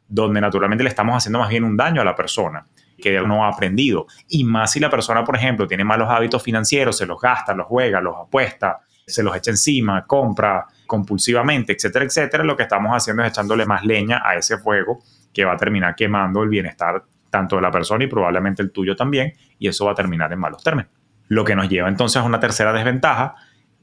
donde 0.07 0.41
naturalmente 0.41 0.83
le 0.83 0.89
estamos 0.89 1.15
haciendo 1.15 1.39
más 1.39 1.49
bien 1.49 1.63
un 1.63 1.75
daño 1.75 2.01
a 2.01 2.05
la 2.05 2.15
persona 2.15 2.65
que 2.97 3.19
no 3.21 3.45
ha 3.45 3.49
aprendido. 3.49 4.07
Y 4.29 4.43
más 4.43 4.71
si 4.71 4.79
la 4.79 4.89
persona, 4.89 5.23
por 5.23 5.35
ejemplo, 5.35 5.67
tiene 5.67 5.83
malos 5.83 6.09
hábitos 6.09 6.41
financieros, 6.41 6.97
se 6.97 7.05
los 7.05 7.19
gasta, 7.19 7.53
los 7.53 7.67
juega, 7.67 8.01
los 8.01 8.15
apuesta, 8.15 8.79
se 9.05 9.21
los 9.23 9.35
echa 9.35 9.51
encima, 9.51 10.05
compra 10.05 10.65
compulsivamente, 10.87 11.73
etcétera, 11.73 12.05
etcétera, 12.05 12.43
lo 12.43 12.55
que 12.55 12.63
estamos 12.63 12.91
haciendo 12.95 13.23
es 13.23 13.29
echándole 13.29 13.65
más 13.65 13.83
leña 13.83 14.21
a 14.23 14.35
ese 14.35 14.57
fuego 14.57 15.03
que 15.33 15.45
va 15.45 15.53
a 15.53 15.57
terminar 15.57 15.95
quemando 15.95 16.43
el 16.43 16.49
bienestar 16.49 17.03
tanto 17.29 17.57
de 17.57 17.61
la 17.61 17.71
persona 17.71 18.03
y 18.03 18.07
probablemente 18.07 18.61
el 18.61 18.71
tuyo 18.71 18.95
también, 18.95 19.33
y 19.59 19.67
eso 19.67 19.85
va 19.85 19.91
a 19.91 19.95
terminar 19.95 20.31
en 20.31 20.39
malos 20.39 20.63
términos. 20.63 20.91
Lo 21.27 21.43
que 21.43 21.55
nos 21.55 21.67
lleva 21.67 21.89
entonces 21.89 22.21
a 22.21 22.23
una 22.23 22.39
tercera 22.39 22.71
desventaja, 22.71 23.35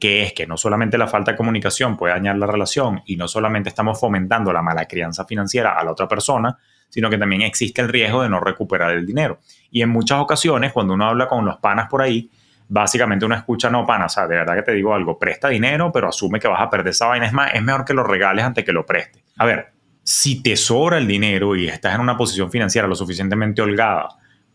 que 0.03 0.21
es 0.21 0.33
que 0.33 0.45
no 0.45 0.57
solamente 0.57 0.97
la 0.97 1.07
falta 1.07 1.31
de 1.31 1.37
comunicación 1.37 1.95
puede 1.95 2.13
dañar 2.13 2.35
la 2.35 2.45
relación 2.45 3.01
y 3.05 3.15
no 3.15 3.29
solamente 3.29 3.69
estamos 3.69 3.97
fomentando 3.97 4.51
la 4.51 4.61
mala 4.61 4.85
crianza 4.85 5.23
financiera 5.23 5.79
a 5.79 5.83
la 5.85 5.91
otra 5.91 6.09
persona, 6.09 6.57
sino 6.89 7.09
que 7.09 7.17
también 7.17 7.41
existe 7.41 7.81
el 7.81 7.87
riesgo 7.87 8.21
de 8.21 8.27
no 8.27 8.41
recuperar 8.41 8.91
el 8.91 9.05
dinero. 9.05 9.39
Y 9.71 9.81
en 9.81 9.87
muchas 9.87 10.19
ocasiones, 10.19 10.73
cuando 10.73 10.93
uno 10.93 11.05
habla 11.05 11.29
con 11.29 11.45
los 11.45 11.55
panas 11.55 11.87
por 11.87 12.01
ahí, 12.01 12.29
básicamente 12.67 13.25
uno 13.25 13.33
escucha, 13.33 13.69
no, 13.69 13.85
pana, 13.85 14.07
o 14.07 14.27
de 14.27 14.35
verdad 14.35 14.55
que 14.55 14.63
te 14.63 14.73
digo 14.73 14.93
algo, 14.93 15.17
presta 15.17 15.47
dinero, 15.47 15.89
pero 15.93 16.09
asume 16.09 16.37
que 16.37 16.49
vas 16.49 16.61
a 16.61 16.69
perder 16.69 16.89
esa 16.89 17.07
vaina. 17.07 17.25
Es 17.25 17.31
más, 17.31 17.53
es 17.53 17.63
mejor 17.63 17.85
que 17.85 17.93
lo 17.93 18.03
regales 18.03 18.43
antes 18.43 18.65
que 18.65 18.73
lo 18.73 18.85
preste. 18.85 19.23
A 19.37 19.45
ver, 19.45 19.71
Si 20.03 20.43
te 20.43 20.57
sobra 20.57 20.97
el 20.97 21.07
dinero 21.07 21.55
y 21.55 21.69
estás 21.69 21.95
en 21.95 22.01
una 22.01 22.17
posición 22.17 22.51
financiera 22.51 22.89
lo 22.89 22.95
suficientemente 22.95 23.61
holgada, 23.61 24.09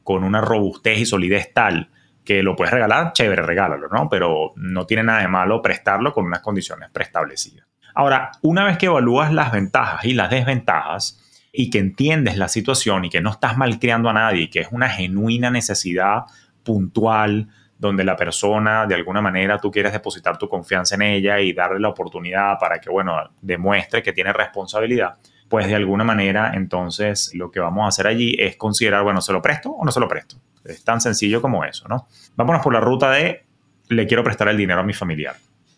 con 0.05 0.25
una 0.25 0.43
robustez 0.43 0.99
y 0.99 1.07
solidez 1.07 1.55
tal 1.55 1.89
que 2.29 2.43
lo 2.43 2.55
puedes 2.55 2.75
regalar, 2.75 3.15
chévere, 3.15 3.41
regálalo, 3.41 3.89
¿no? 3.89 4.07
Pero 4.11 4.53
no 4.57 4.85
tiene 4.85 5.03
nada 5.03 5.23
de 5.23 5.29
malo 5.29 5.63
prestarlo 5.63 6.13
con 6.13 6.27
unas 6.27 6.41
condiciones 6.41 6.91
preestablecidas. 6.91 7.67
Ahora, 7.95 8.33
una 8.43 8.65
vez 8.65 8.77
que 8.77 8.85
evalúas 8.85 9.33
las 9.33 9.51
ventajas 9.51 10.05
y 10.05 10.13
las 10.13 10.29
desventajas 10.29 11.49
y 11.51 11.71
que 11.71 11.79
entiendes 11.79 12.37
la 12.37 12.49
situación 12.49 13.07
y 13.07 13.09
que 13.09 13.23
no 13.23 13.31
estás 13.31 13.57
malcriando 13.57 14.11
a 14.11 14.13
nadie 14.13 14.43
y 14.43 14.51
que 14.51 14.61
es 14.61 14.69
una 14.73 14.91
genuina 14.91 15.51
necesidad 15.51 16.25
puntual 16.63 17.49
donde 17.79 18.05
la 18.05 18.15
persona 18.15 18.85
de 18.85 18.97
alguna 18.97 19.23
manera 19.23 19.57
tú 19.57 19.71
quieres 19.71 19.93
depositar 19.95 20.37
tu 20.37 20.51
confianza 20.51 20.97
en 20.97 21.03
ella 21.03 21.41
y 21.41 21.55
darle 21.55 21.81
la 21.81 21.89
oportunidad 21.89 22.59
para 22.59 22.79
que, 22.79 22.91
bueno, 22.91 23.17
demuestre 23.41 24.03
que 24.03 24.13
tiene 24.13 24.35
responsabilidad, 24.35 25.15
pues 25.49 25.67
de 25.67 25.75
alguna 25.75 26.05
manera 26.05 26.53
entonces 26.55 27.31
lo 27.35 27.51
que 27.51 27.61
vamos 27.61 27.85
a 27.85 27.89
hacer 27.89 28.07
allí 28.07 28.37
es 28.39 28.57
considerar, 28.57 29.03
bueno, 29.03 29.21
¿se 29.21 29.33
lo 29.33 29.43
presto 29.43 29.71
o 29.71 29.85
no 29.85 29.93
se 29.93 30.01
lo 30.01 30.09
presto? 30.09 30.37
Es 30.65 30.85
tan 30.85 31.01
sencillo 31.01 31.41
como 31.41 31.65
eso, 31.65 31.89
¿no? 31.89 32.07
Vámonos 32.37 32.63
por 32.63 32.73
la 32.73 32.81
ruta 32.81 33.11
de 33.11 33.45
le 33.89 34.07
quiero 34.07 34.23
prestar 34.23 34.49
el 34.49 34.57
dinero 34.57 34.81
a 34.81 34.85
mi 34.85 34.93
familiar. 34.93 35.37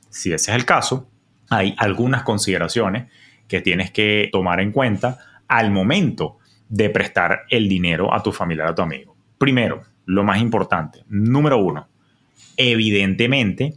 Si 0.09 0.33
ese 0.33 0.51
es 0.51 0.57
el 0.57 0.65
caso, 0.65 1.09
hay 1.49 1.75
algunas 1.79 2.23
consideraciones 2.23 3.09
que 3.47 3.61
tienes 3.61 3.91
que 3.91 4.29
tomar 4.33 4.61
en 4.61 4.73
cuenta 4.73 5.19
al 5.47 5.71
momento 5.71 6.39
de 6.69 6.91
prestar 6.91 7.43
el 7.51 7.69
dinero 7.69 8.13
a 8.15 8.23
tu 8.23 8.33
familiar, 8.33 8.69
a 8.69 8.75
tu 8.75 8.83
amigo. 8.83 9.17
Primero, 9.39 9.83
lo 10.07 10.25
más 10.25 10.41
importante, 10.41 11.05
número 11.09 11.59
uno, 11.59 11.89
evidentemente 12.57 13.75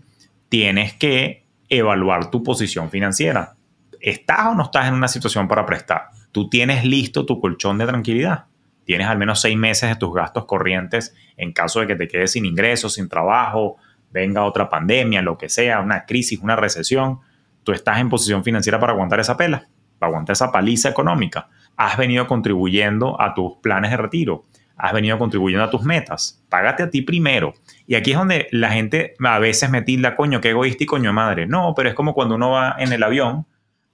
tienes 0.50 0.93
que 0.93 1.45
evaluar 1.69 2.29
tu 2.29 2.43
posición 2.43 2.89
financiera. 2.89 3.55
¿Estás 4.03 4.48
o 4.48 4.55
no 4.55 4.63
estás 4.63 4.88
en 4.88 4.93
una 4.93 5.07
situación 5.07 5.48
para 5.48 5.65
prestar? 5.65 6.10
¿Tú 6.31 6.50
tienes 6.50 6.86
listo 6.86 7.25
tu 7.25 7.39
colchón 7.39 7.77
de 7.79 7.88
tranquilidad? 7.88 8.45
tienes 8.86 9.07
al 9.07 9.17
menos 9.17 9.41
seis 9.41 9.57
meses 9.57 9.89
de 9.89 9.95
tus 9.95 10.13
gastos 10.13 10.45
corrientes 10.45 11.15
en 11.38 11.53
caso 11.53 11.79
de 11.79 11.88
que 11.88 11.95
te 11.95 12.07
quedes 12.07 12.31
sin 12.31 12.45
ingresos, 12.45 12.95
sin 12.95 13.10
trabajo, 13.10 13.77
venga 14.12 14.43
otra 14.43 14.69
pandemia, 14.69 15.22
lo 15.22 15.38
que 15.38 15.50
sea, 15.50 15.79
una 15.79 16.05
crisis, 16.05 16.39
una 16.39 16.55
recesión, 16.55 17.19
tú 17.63 17.72
estás 17.72 18.00
en 18.00 18.10
posición 18.10 18.43
financiera 18.43 18.79
para 18.79 18.93
aguantar 18.93 19.19
esa 19.19 19.38
pela, 19.38 19.67
para 20.00 20.10
aguantar 20.10 20.33
esa 20.33 20.51
paliza 20.51 20.89
económica. 20.89 21.48
Has 21.75 21.98
venido 21.98 22.27
contribuyendo 22.27 23.19
a 23.19 23.33
tus 23.33 23.53
planes 23.62 23.91
de 23.91 23.98
retiro, 23.98 24.45
has 24.77 24.93
venido 24.93 25.17
contribuyendo 25.17 25.63
a 25.63 25.69
tus 25.69 25.83
metas. 25.83 26.43
Págate 26.50 26.83
a 26.83 26.89
ti 26.89 27.01
primero. 27.01 27.53
Y 27.88 27.95
aquí 27.95 28.12
es 28.12 28.17
donde 28.17 28.48
la 28.51 28.69
gente 28.69 29.15
a 29.24 29.39
veces 29.39 29.69
me 29.69 29.81
tilda, 29.81 30.15
coño, 30.15 30.41
qué 30.41 30.50
egoísta 30.50 30.83
y 30.83 30.88
coño 30.88 31.13
madre. 31.13 31.48
No, 31.48 31.74
pero 31.75 31.89
es 31.89 31.95
como 31.95 32.13
cuando 32.13 32.36
uno 32.36 32.51
va 32.51 32.75
en 32.77 32.91
el 32.91 33.01
avión 33.01 33.48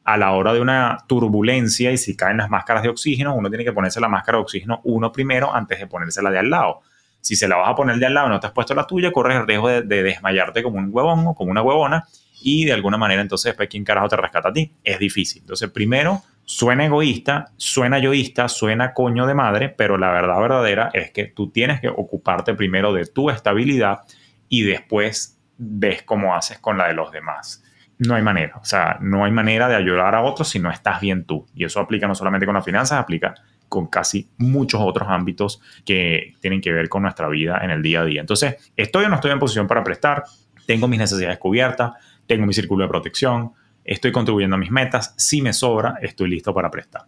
a 0.09 0.17
la 0.17 0.31
hora 0.31 0.53
de 0.53 0.59
una 0.59 0.97
turbulencia 1.05 1.91
y 1.91 1.97
si 1.97 2.17
caen 2.17 2.37
las 2.37 2.49
máscaras 2.49 2.81
de 2.81 2.89
oxígeno, 2.89 3.35
uno 3.35 3.47
tiene 3.47 3.63
que 3.63 3.71
ponerse 3.71 4.01
la 4.01 4.09
máscara 4.09 4.39
de 4.39 4.41
oxígeno 4.41 4.81
uno 4.83 5.11
primero 5.11 5.53
antes 5.53 5.77
de 5.77 5.85
ponérsela 5.85 6.31
de 6.31 6.39
al 6.39 6.49
lado. 6.49 6.81
Si 7.21 7.35
se 7.35 7.47
la 7.47 7.57
vas 7.57 7.69
a 7.69 7.75
poner 7.75 7.97
de 7.97 8.07
al 8.07 8.15
lado 8.15 8.25
y 8.25 8.31
no 8.31 8.39
te 8.39 8.47
has 8.47 8.53
puesto 8.53 8.73
la 8.73 8.87
tuya, 8.87 9.11
corres 9.11 9.37
el 9.37 9.45
riesgo 9.45 9.69
de, 9.69 9.83
desmayarte 9.83 10.63
como 10.63 10.79
un 10.79 10.89
huevón 10.91 11.27
o 11.27 11.35
como 11.35 11.51
una 11.51 11.61
huevona 11.61 12.07
y 12.41 12.65
de 12.65 12.73
alguna 12.73 12.97
manera 12.97 13.21
entonces 13.21 13.51
después 13.51 13.69
quién 13.69 13.83
carajo 13.83 14.07
te 14.07 14.15
rescata 14.15 14.49
a 14.49 14.53
ti. 14.53 14.73
Es 14.83 14.97
difícil. 14.97 15.43
Entonces 15.43 15.69
primero 15.69 16.23
suena 16.43 16.87
egoísta, 16.87 17.51
suena 17.57 17.99
yoísta, 17.99 18.47
suena 18.47 18.95
coño 18.95 19.27
de 19.27 19.35
madre, 19.35 19.69
pero 19.69 19.95
la 19.99 20.09
verdad 20.09 20.39
verdadera 20.39 20.89
es 20.91 21.11
que 21.11 21.25
tú 21.25 21.51
tienes 21.51 21.81
que 21.81 21.89
ocuparte 21.89 22.55
primero 22.55 22.93
de 22.93 23.05
tu 23.05 23.29
estabilidad 23.29 23.99
y 24.47 24.63
después 24.63 25.39
ves 25.55 26.01
cómo 26.01 26.35
haces 26.35 26.57
con 26.57 26.79
la 26.79 26.87
de 26.87 26.95
los 26.95 27.11
demás 27.11 27.63
no 27.99 28.15
hay 28.15 28.23
manera. 28.23 28.57
O 28.61 28.65
sea, 28.65 28.97
no 29.01 29.25
hay 29.25 29.31
manera 29.31 29.67
de 29.67 29.75
ayudar 29.75 30.15
a 30.15 30.21
otros 30.21 30.49
si 30.49 30.59
no 30.59 30.71
estás 30.71 31.01
bien 31.01 31.25
tú. 31.25 31.45
Y 31.53 31.65
eso 31.65 31.79
aplica 31.79 32.07
no 32.07 32.15
solamente 32.15 32.45
con 32.45 32.55
las 32.55 32.65
finanzas, 32.65 32.99
aplica 32.99 33.35
con 33.67 33.87
casi 33.87 34.29
muchos 34.37 34.81
otros 34.81 35.07
ámbitos 35.09 35.61
que 35.85 36.33
tienen 36.41 36.61
que 36.61 36.71
ver 36.71 36.89
con 36.89 37.03
nuestra 37.03 37.27
vida 37.27 37.59
en 37.61 37.69
el 37.69 37.83
día 37.83 38.01
a 38.01 38.05
día. 38.05 38.21
Entonces, 38.21 38.71
estoy 38.75 39.05
o 39.05 39.09
no 39.09 39.15
estoy 39.15 39.31
en 39.31 39.39
posición 39.39 39.67
para 39.67 39.83
prestar, 39.83 40.23
tengo 40.65 40.87
mis 40.87 40.99
necesidades 40.99 41.37
cubiertas, 41.37 41.91
tengo 42.25 42.45
mi 42.45 42.53
círculo 42.53 42.83
de 42.83 42.89
protección, 42.89 43.51
estoy 43.83 44.11
contribuyendo 44.11 44.55
a 44.55 44.59
mis 44.59 44.71
metas, 44.71 45.13
si 45.17 45.41
me 45.41 45.53
sobra, 45.53 45.95
estoy 46.01 46.29
listo 46.29 46.53
para 46.53 46.71
prestar. 46.71 47.03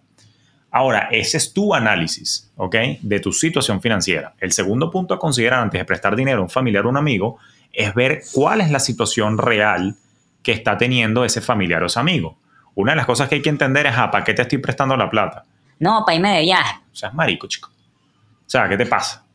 Ahora, 0.72 1.10
ese 1.12 1.38
es 1.38 1.52
tu 1.52 1.74
análisis, 1.74 2.52
¿ok? 2.56 2.76
De 3.02 3.20
tu 3.20 3.32
situación 3.32 3.82
financiera. 3.82 4.34
El 4.40 4.52
segundo 4.52 4.90
punto 4.90 5.14
a 5.14 5.20
considerar 5.20 5.62
antes 5.62 5.80
de 5.80 5.86
prestar 5.86 6.16
dinero 6.16 6.40
a 6.40 6.44
un 6.44 6.50
familiar 6.50 6.86
o 6.86 6.90
un 6.90 6.98
amigo 6.98 7.38
es 7.74 7.94
ver 7.94 8.22
cuál 8.34 8.62
es 8.62 8.72
la 8.72 8.80
situación 8.80 9.38
real 9.38 9.96
que 10.44 10.52
está 10.52 10.78
teniendo 10.78 11.24
ese 11.24 11.42
familiar 11.42 11.84
o 11.84 11.88
ese 11.88 12.00
amigo. 12.00 12.38
Una 12.76 12.94
de 12.94 12.98
las 12.98 13.06
cosas 13.06 13.28
que 13.28 13.36
hay 13.36 13.42
que 13.42 13.50
entender 13.50 13.86
es, 13.86 13.94
¿para 13.94 14.24
qué 14.24 14.34
te 14.34 14.42
estoy 14.42 14.58
prestando 14.58 14.96
la 14.96 15.10
plata? 15.10 15.44
No, 15.80 16.04
para 16.06 16.16
irme 16.16 16.36
de 16.36 16.42
viaje. 16.42 16.80
O 16.92 16.96
sea, 16.96 17.10
es 17.10 17.16
marico, 17.16 17.48
chico. 17.48 17.70
O 17.70 18.50
sea, 18.50 18.68
¿qué 18.70 18.78
te 18.78 18.86
pasa? 18.86 19.26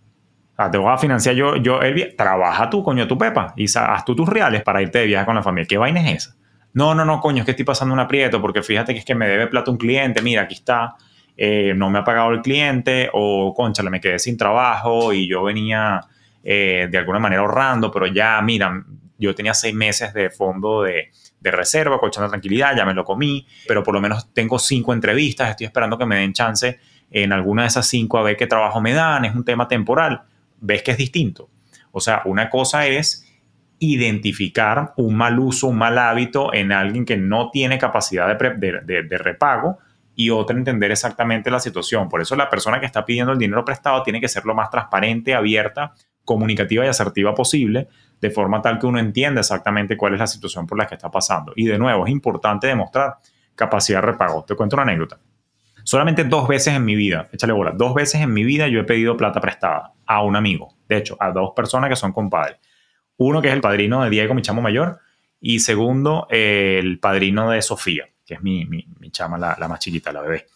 Te 0.71 0.79
voy 0.79 0.91
a 0.91 0.97
financiar 0.97 1.35
yo, 1.35 1.57
yo 1.57 1.83
el 1.83 1.95
viaje. 1.95 2.13
Trabaja 2.13 2.71
tú, 2.71 2.83
coño, 2.83 3.07
tu 3.07 3.19
pepa. 3.19 3.53
Y 3.57 3.67
haz 3.77 4.05
tú 4.05 4.17
tus 4.17 4.29
reales 4.29 4.63
para 4.63 4.81
irte 4.81 5.01
de 5.01 5.07
viaje 5.07 5.27
con 5.27 5.35
la 5.35 5.43
familia. 5.43 5.67
¿Qué 5.69 5.77
vaina 5.77 6.01
es 6.01 6.25
esa? 6.25 6.37
No, 6.73 6.95
no, 6.95 7.05
no, 7.05 7.21
coño, 7.21 7.41
es 7.41 7.45
que 7.45 7.53
estoy 7.53 7.65
pasando 7.65 7.93
un 7.95 8.01
aprieto 8.01 8.41
porque 8.41 8.63
fíjate 8.63 8.93
que 8.93 9.01
es 9.01 9.05
que 9.05 9.15
me 9.15 9.29
debe 9.29 9.47
plata 9.47 9.71
un 9.71 9.77
cliente. 9.77 10.23
Mira, 10.23 10.43
aquí 10.43 10.55
está. 10.55 10.97
Eh, 11.37 11.75
no 11.77 11.91
me 11.91 11.99
ha 11.99 12.05
pagado 12.05 12.31
el 12.31 12.41
cliente 12.41 13.11
o, 13.13 13.53
concha, 13.55 13.83
me 13.83 14.01
quedé 14.01 14.19
sin 14.19 14.39
trabajo 14.39 15.13
y 15.13 15.29
yo 15.29 15.43
venía 15.43 16.01
eh, 16.43 16.89
de 16.91 16.99
alguna 16.99 17.19
manera 17.19 17.43
ahorrando, 17.43 17.91
pero 17.91 18.07
ya, 18.07 18.41
mira, 18.41 18.83
yo 19.19 19.35
tenía 19.35 19.55
seis 19.55 19.75
meses 19.75 20.13
de 20.15 20.31
fondo 20.31 20.83
de, 20.83 21.11
de 21.41 21.51
reserva, 21.51 21.99
colchón 21.99 22.29
tranquilidad, 22.29 22.77
ya 22.77 22.85
me 22.85 22.95
lo 22.95 23.05
comí, 23.05 23.47
pero 23.67 23.83
por 23.83 23.95
lo 23.95 24.01
menos 24.01 24.33
tengo 24.33 24.59
cinco 24.59 24.93
entrevistas, 24.93 25.51
estoy 25.51 25.67
esperando 25.67 25.97
que 25.99 26.07
me 26.07 26.17
den 26.17 26.33
chance 26.33 26.79
en 27.11 27.33
alguna 27.33 27.63
de 27.63 27.69
esas 27.69 27.87
cinco 27.87 28.19
a 28.19 28.23
ver 28.23 28.37
qué 28.37 28.47
trabajo 28.47 28.81
me 28.81 28.93
dan, 28.93 29.25
es 29.25 29.35
un 29.35 29.45
tema 29.45 29.69
temporal, 29.69 30.23
ves 30.61 30.83
que 30.83 30.91
es 30.93 30.99
distinto. 30.99 31.49
O 31.93 32.01
sea, 32.01 32.23
una 32.25 32.51
cosa 32.51 32.87
es 32.87 33.27
identificar 33.79 34.95
un 34.97 35.17
mal 35.17 35.39
uso, 35.39 35.69
un 35.69 35.79
mal 35.79 35.99
hábito 35.99 36.53
en 36.55 36.73
alguien 36.73 37.05
que 37.05 37.17
no 37.17 37.51
tiene 37.51 37.79
capacidad 37.79 38.27
de, 38.27 39.03
de, 39.03 39.19
repago 39.19 39.79
y 40.15 40.31
otra 40.31 40.57
entender 40.57 40.91
exactamente 40.91 41.51
la 41.51 41.61
situación. 41.61 42.09
Por 42.09 42.23
eso 42.23 42.37
la 42.37 42.49
persona 42.49 42.81
que 42.81 42.87
está 42.87 43.05
pidiendo 43.05 43.33
el 43.33 43.39
dinero 43.39 43.65
prestado 43.65 44.03
tiene 44.03 44.21
que 44.21 44.29
ser 44.29 44.47
lo 44.47 44.55
más 44.55 44.71
transparente, 44.71 45.35
abierta, 45.35 45.93
comunicativa 46.27 46.85
y 46.85 46.89
asertiva 46.89 47.35
posible 47.35 47.89
de 48.21 48.31
forma 48.31 48.61
tal 48.61 48.79
que 48.79 48.87
uno 48.87 48.99
entienda 48.99 49.41
exactamente 49.41 49.97
cuál 49.97 50.13
es 50.13 50.21
la 50.21 50.27
situación 50.27 50.67
por 50.67 50.77
la 50.77 50.87
que 50.87 50.97
está 50.97 51.11
pasando. 51.11 51.55
Y 51.57 51.67
de 51.67 51.79
nuevo, 51.79 52.05
es 52.07 52.13
importante 52.13 52.67
demostrar 52.67 53.15
capacidad 53.55 54.03
de 54.03 54.07
repago. 54.09 54.45
Te 54.45 54.55
cuento 54.55 54.77
una 54.77 54.83
anécdota. 54.83 55.19
Solamente 55.85 56.25
dos 56.25 56.49
veces 56.49 56.75
en 56.75 56.85
mi 56.85 56.97
vida, 56.97 57.29
échale 57.33 57.53
bola, 57.53 57.71
dos 57.71 57.95
veces 57.95 58.21
en 58.21 58.33
mi 58.33 58.43
vida 58.43 58.67
yo 58.67 58.81
he 58.81 58.85
pedido 58.85 59.17
plata 59.17 59.41
prestada 59.41 59.93
a 60.05 60.23
un 60.23 60.35
amigo. 60.35 60.75
De 60.89 60.97
hecho, 60.97 61.17
a 61.21 61.31
dos 61.31 61.53
personas 61.55 61.89
que 61.89 61.97
son 61.97 62.13
compadres. 62.13 62.59
Uno 63.19 63.41
que 63.41 63.49
es 63.49 63.55
el 63.55 63.61
padrino 63.61 64.03
de 64.03 64.11
Diego, 64.11 64.35
mi 64.35 64.43
chamo 64.43 64.61
mayor, 64.61 64.99
y 65.41 65.61
segundo, 65.61 66.27
el 66.29 66.99
padrino 66.99 67.51
de 67.51 67.63
Sofía, 67.63 68.09
que 68.25 68.35
es 68.35 68.43
mi, 68.43 68.65
mi, 68.65 69.11
chama, 69.11 69.39
la, 69.39 69.69
más 69.69 69.79
chiquita, 69.79 70.13
la 70.13 70.23
bebé. 70.23 70.47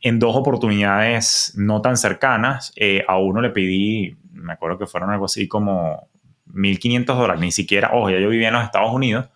En 0.00 0.18
dos 0.18 0.34
oportunidades 0.34 1.52
no 1.56 1.80
tan 1.80 1.96
cercanas, 1.96 2.72
eh, 2.74 3.04
a 3.06 3.18
uno 3.18 3.40
le 3.40 3.50
pedí, 3.50 4.16
me 4.42 4.52
acuerdo 4.52 4.78
que 4.78 4.86
fueron 4.86 5.10
algo 5.10 5.26
así 5.26 5.48
como 5.48 6.08
1.500 6.52 7.06
dólares, 7.06 7.40
ni 7.40 7.52
siquiera, 7.52 7.90
ojo, 7.92 8.10
ya 8.10 8.18
yo 8.18 8.28
vivía 8.28 8.48
en 8.48 8.54
los 8.54 8.64
Estados 8.64 8.92
Unidos, 8.92 9.28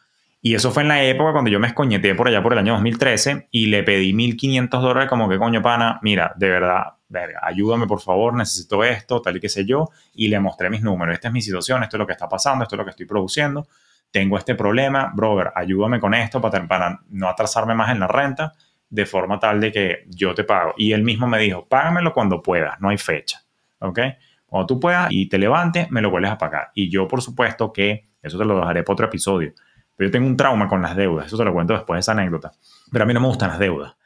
y 0.42 0.54
eso 0.54 0.70
fue 0.70 0.82
en 0.82 0.88
la 0.88 1.02
época 1.02 1.32
cuando 1.32 1.50
yo 1.50 1.58
me 1.58 1.66
escoñeteé 1.66 2.14
por 2.14 2.28
allá 2.28 2.42
por 2.42 2.52
el 2.52 2.58
año 2.60 2.74
2013 2.74 3.48
y 3.50 3.66
le 3.66 3.82
pedí 3.82 4.12
1.500 4.12 4.80
dólares 4.80 5.08
como 5.08 5.28
que 5.28 5.38
coño 5.38 5.60
pana, 5.62 5.98
mira, 6.02 6.32
de 6.36 6.50
verdad, 6.50 6.82
verga, 7.08 7.40
ayúdame 7.42 7.86
por 7.86 8.00
favor, 8.00 8.34
necesito 8.34 8.84
esto, 8.84 9.20
tal 9.20 9.36
y 9.36 9.40
qué 9.40 9.48
sé 9.48 9.64
yo, 9.64 9.88
y 10.14 10.28
le 10.28 10.38
mostré 10.38 10.70
mis 10.70 10.82
números, 10.82 11.14
esta 11.14 11.28
es 11.28 11.34
mi 11.34 11.42
situación, 11.42 11.82
esto 11.82 11.96
es 11.96 11.98
lo 11.98 12.06
que 12.06 12.12
está 12.12 12.28
pasando, 12.28 12.62
esto 12.62 12.76
es 12.76 12.78
lo 12.78 12.84
que 12.84 12.90
estoy 12.90 13.06
produciendo, 13.06 13.66
tengo 14.10 14.38
este 14.38 14.54
problema, 14.54 15.10
brother, 15.14 15.52
ayúdame 15.54 15.98
con 15.98 16.14
esto 16.14 16.40
para, 16.40 16.66
para 16.68 17.00
no 17.08 17.28
atrasarme 17.28 17.74
más 17.74 17.90
en 17.90 18.00
la 18.00 18.06
renta, 18.06 18.52
de 18.88 19.04
forma 19.04 19.38
tal 19.38 19.60
de 19.60 19.72
que 19.72 20.04
yo 20.08 20.34
te 20.34 20.44
pago. 20.44 20.74
Y 20.76 20.92
él 20.92 21.02
mismo 21.02 21.26
me 21.26 21.38
dijo, 21.38 21.66
págamelo 21.66 22.12
cuando 22.12 22.40
puedas, 22.40 22.80
no 22.80 22.88
hay 22.88 22.98
fecha, 22.98 23.42
¿ok? 23.80 23.98
Cuando 24.46 24.66
tú 24.66 24.80
puedas 24.80 25.08
y 25.10 25.28
te 25.28 25.38
levantes, 25.38 25.90
me 25.90 26.00
lo 26.00 26.10
vuelves 26.10 26.30
a 26.30 26.38
pagar. 26.38 26.70
Y 26.74 26.88
yo, 26.88 27.06
por 27.08 27.20
supuesto, 27.20 27.72
que 27.72 28.08
eso 28.22 28.38
te 28.38 28.44
lo 28.44 28.56
dejaré 28.56 28.82
para 28.82 28.94
otro 28.94 29.06
episodio. 29.06 29.52
Pero 29.96 30.08
yo 30.08 30.12
tengo 30.12 30.26
un 30.26 30.36
trauma 30.36 30.68
con 30.68 30.82
las 30.82 30.96
deudas. 30.96 31.26
Eso 31.26 31.36
te 31.36 31.44
lo 31.44 31.52
cuento 31.52 31.72
después 31.72 31.96
de 31.96 32.00
esa 32.00 32.12
anécdota. 32.12 32.52
Pero 32.92 33.04
a 33.04 33.06
mí 33.06 33.14
no 33.14 33.20
me 33.20 33.26
gustan 33.26 33.50
las 33.50 33.58
deudas. 33.58 33.96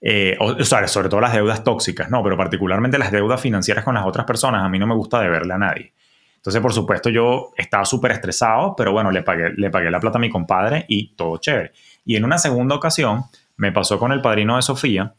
Eh, 0.00 0.36
o, 0.38 0.62
sea, 0.62 0.86
sobre 0.88 1.08
todo 1.08 1.20
las 1.20 1.32
deudas 1.32 1.64
tóxicas, 1.64 2.10
no, 2.10 2.22
pero 2.22 2.36
particularmente 2.36 2.98
las 2.98 3.10
deudas 3.10 3.40
financieras 3.40 3.84
con 3.84 3.94
las 3.94 4.06
otras 4.06 4.26
personas, 4.26 4.62
a 4.62 4.68
mí 4.68 4.78
no 4.78 4.86
me 4.86 4.94
gusta 4.94 5.20
deberle 5.20 5.54
a 5.54 5.58
nadie. 5.58 5.94
Entonces, 6.36 6.60
por 6.60 6.72
supuesto, 6.72 7.08
yo 7.10 7.52
estaba 7.56 7.84
súper 7.84 8.12
estresado, 8.12 8.74
pero 8.76 8.92
bueno, 8.92 9.10
le 9.10 9.22
pagué, 9.22 9.50
le 9.56 9.70
pagué 9.70 9.90
la 9.90 9.98
plata 9.98 10.18
a 10.18 10.20
mi 10.20 10.30
compadre 10.30 10.84
y 10.88 11.16
todo 11.16 11.38
chévere. 11.38 11.72
Y 12.04 12.16
en 12.16 12.24
una 12.24 12.38
segunda 12.38 12.76
ocasión 12.76 13.24
me 13.56 13.72
pasó 13.72 13.98
con 13.98 14.12
el 14.12 14.20
padrino 14.20 14.56
de 14.56 14.62
Sofía, 14.62 15.14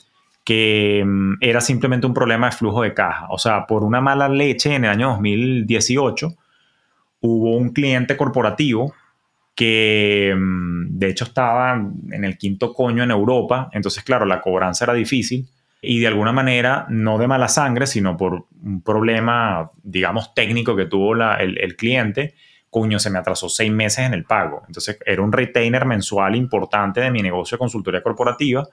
que 0.47 1.03
mm, 1.05 1.39
era 1.41 1.59
simplemente 1.59 2.07
un 2.07 2.13
problema 2.13 2.45
de 2.45 2.55
flujo 2.55 2.83
de 2.83 2.93
caja. 2.93 3.27
O 3.31 3.37
sea, 3.37 3.67
por 3.67 3.83
una 3.83 3.99
mala 3.99 4.29
leche 4.29 4.73
en 4.73 4.85
el 4.85 4.91
año 4.91 5.09
2018 5.09 6.37
hubo 7.19 7.57
un 7.57 7.73
cliente 7.73 8.15
corporativo 8.15 8.93
que 9.55 10.33
mm, 10.33 10.99
de 10.99 11.09
hecho 11.09 11.25
estaba 11.25 11.73
en 11.73 12.23
el 12.23 12.37
quinto 12.37 12.73
coño 12.73 13.03
en 13.03 13.11
Europa, 13.11 13.69
entonces 13.73 14.05
claro, 14.05 14.25
la 14.25 14.39
cobranza 14.39 14.85
era 14.85 14.93
difícil 14.93 15.49
y 15.81 15.99
de 15.99 16.07
alguna 16.07 16.31
manera, 16.31 16.85
no 16.87 17.17
de 17.17 17.27
mala 17.27 17.49
sangre, 17.49 17.85
sino 17.85 18.15
por 18.15 18.45
un 18.63 18.81
problema, 18.81 19.71
digamos, 19.83 20.33
técnico 20.33 20.77
que 20.77 20.85
tuvo 20.85 21.13
el, 21.13 21.57
el, 21.57 21.75
cliente, 21.75 22.35
coño, 22.69 22.99
se 22.99 23.09
me 23.09 23.19
atrasó 23.19 23.49
seis 23.49 23.69
meses 23.69 24.05
en 24.05 24.13
el 24.13 24.23
pago. 24.23 24.63
Entonces 24.67 24.97
era 25.05 25.21
un 25.21 25.33
retainer 25.33 25.85
mensual 25.85 26.37
importante 26.37 27.01
de 27.01 27.11
mi 27.11 27.21
negocio 27.21 27.57
de 27.57 27.59
consultoría 27.59 28.01
corporativa, 28.01 28.65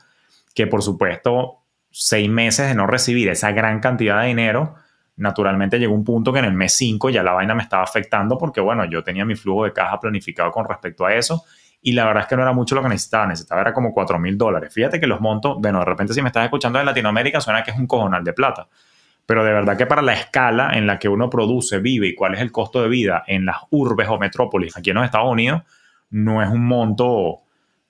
que 0.54 0.69
por 0.69 0.81
supuesto, 0.81 1.63
seis 1.97 2.29
meses 2.29 2.67
de 2.67 2.75
no 2.75 2.89
recibir 2.89 3.29
esa 3.29 3.53
gran 3.53 3.79
cantidad 3.79 4.21
de 4.21 4.27
dinero, 4.27 4.75
naturalmente 5.17 5.79
llegó 5.79 5.95
un 5.95 6.03
punto 6.03 6.33
que 6.33 6.41
en 6.41 6.45
el 6.45 6.53
mes 6.53 6.73
5 6.73 7.09
ya 7.11 7.23
la 7.23 7.33
vaina 7.33 7.55
me 7.55 7.63
estaba 7.63 7.85
afectando 7.85 8.37
porque, 8.37 8.61
bueno, 8.61 8.85
yo 8.85 9.05
tenía 9.05 9.25
mi 9.25 9.37
flujo 9.37 9.65
de 9.65 9.73
caja 9.73 10.01
planificado 10.01 10.51
con 10.51 10.69
respecto 10.69 11.07
a 11.07 11.15
eso 11.15 11.45
y 11.81 11.93
la 11.93 12.05
verdad 12.05 12.25
es 12.25 12.29
que 12.29 12.35
no 12.35 12.43
era 12.43 12.53
mucho 12.53 12.75
lo 12.75 12.83
que 12.83 12.89
necesitaba, 12.89 13.29
necesitaba 13.29 13.61
era 13.61 13.73
como 13.73 13.93
4 13.95 14.19
mil 14.19 14.37
dólares. 14.37 14.75
Fíjate 14.75 14.99
que 14.99 15.07
los 15.07 15.21
montos, 15.21 15.59
bueno, 15.61 15.79
de 15.79 15.85
repente 15.85 16.15
si 16.15 16.21
me 16.21 16.31
estás 16.31 16.45
escuchando 16.45 16.81
de 16.81 16.85
Latinoamérica 16.85 17.41
suena 17.41 17.63
que 17.63 17.71
es 17.71 17.79
un 17.79 17.87
cojonal 17.87 18.25
de 18.25 18.33
plata, 18.33 18.67
pero 19.25 19.45
de 19.45 19.53
verdad 19.53 19.77
que 19.77 19.87
para 19.87 20.03
la 20.03 20.15
escala 20.15 20.73
en 20.75 20.89
la 20.89 20.99
que 20.99 21.09
uno 21.09 21.31
produce, 21.31 21.79
vive 21.79 22.09
y 22.09 22.15
cuál 22.17 22.35
es 22.35 22.41
el 22.41 22.51
costo 22.51 22.83
de 22.83 22.89
vida 22.89 23.23
en 23.29 23.47
las 23.47 23.59
urbes 23.71 24.09
o 24.09 24.19
metrópolis 24.19 24.77
aquí 24.77 24.91
en 24.91 24.97
los 24.97 25.05
Estados 25.05 25.31
Unidos, 25.31 25.63
no 26.11 26.43
es 26.43 26.49
un 26.49 26.67
monto, 26.67 27.43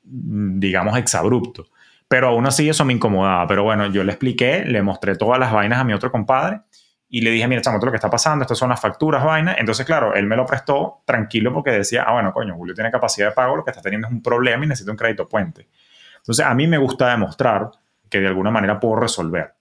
digamos, 0.03 0.99
exabrupto. 0.99 1.69
Pero 2.09 2.29
aún 2.29 2.47
así 2.47 2.69
eso 2.69 2.85
me 2.85 2.93
incomodaba. 2.93 3.47
Pero 3.47 3.63
bueno, 3.65 3.87
yo 3.87 4.05
le 4.05 4.13
expliqué, 4.13 4.65
le 4.65 4.83
mostré 4.83 5.17
todas 5.17 5.39
las 5.39 5.53
vainas 5.53 5.79
a 5.79 5.85
mi 5.85 5.93
otro 5.93 6.11
compadre 6.11 6.61
y 7.09 7.21
le 7.21 7.31
dije, 7.31 7.47
mira, 7.47 7.63
chamo, 7.63 7.77
esto 7.77 7.87
lo 7.87 7.93
que 7.93 7.97
está 7.97 8.11
pasando, 8.11 8.43
estas 8.43 8.59
son 8.59 8.69
las 8.71 8.81
facturas, 8.81 9.25
vaina. 9.25 9.55
Entonces, 9.59 9.87
claro, 9.87 10.15
él 10.15 10.27
me 10.27 10.37
lo 10.37 10.45
prestó 10.45 11.03
tranquilo 11.05 11.53
porque 11.53 11.71
decía, 11.71 12.05
ah, 12.07 12.13
bueno, 12.13 12.33
coño, 12.33 12.55
Julio 12.57 12.75
tiene 12.75 12.91
capacidad 12.91 13.29
de 13.29 13.35
pago, 13.35 13.57
lo 13.57 13.65
que 13.65 13.71
está 13.71 13.83
teniendo 13.83 14.09
es 14.09 14.13
un 14.13 14.23
problema 14.23 14.65
y 14.65 14.69
necesita 14.69 14.91
un 14.91 14.97
crédito 14.97 15.29
puente. 15.29 15.69
Entonces, 16.17 16.45
a 16.45 16.55
mí 16.55 16.67
me 16.67 16.79
gusta 16.79 17.11
demostrar 17.11 17.71
que 18.09 18.21
de 18.21 18.27
alguna 18.27 18.51
manera 18.51 18.81
puedo 18.81 18.97
resolver. 18.97 19.55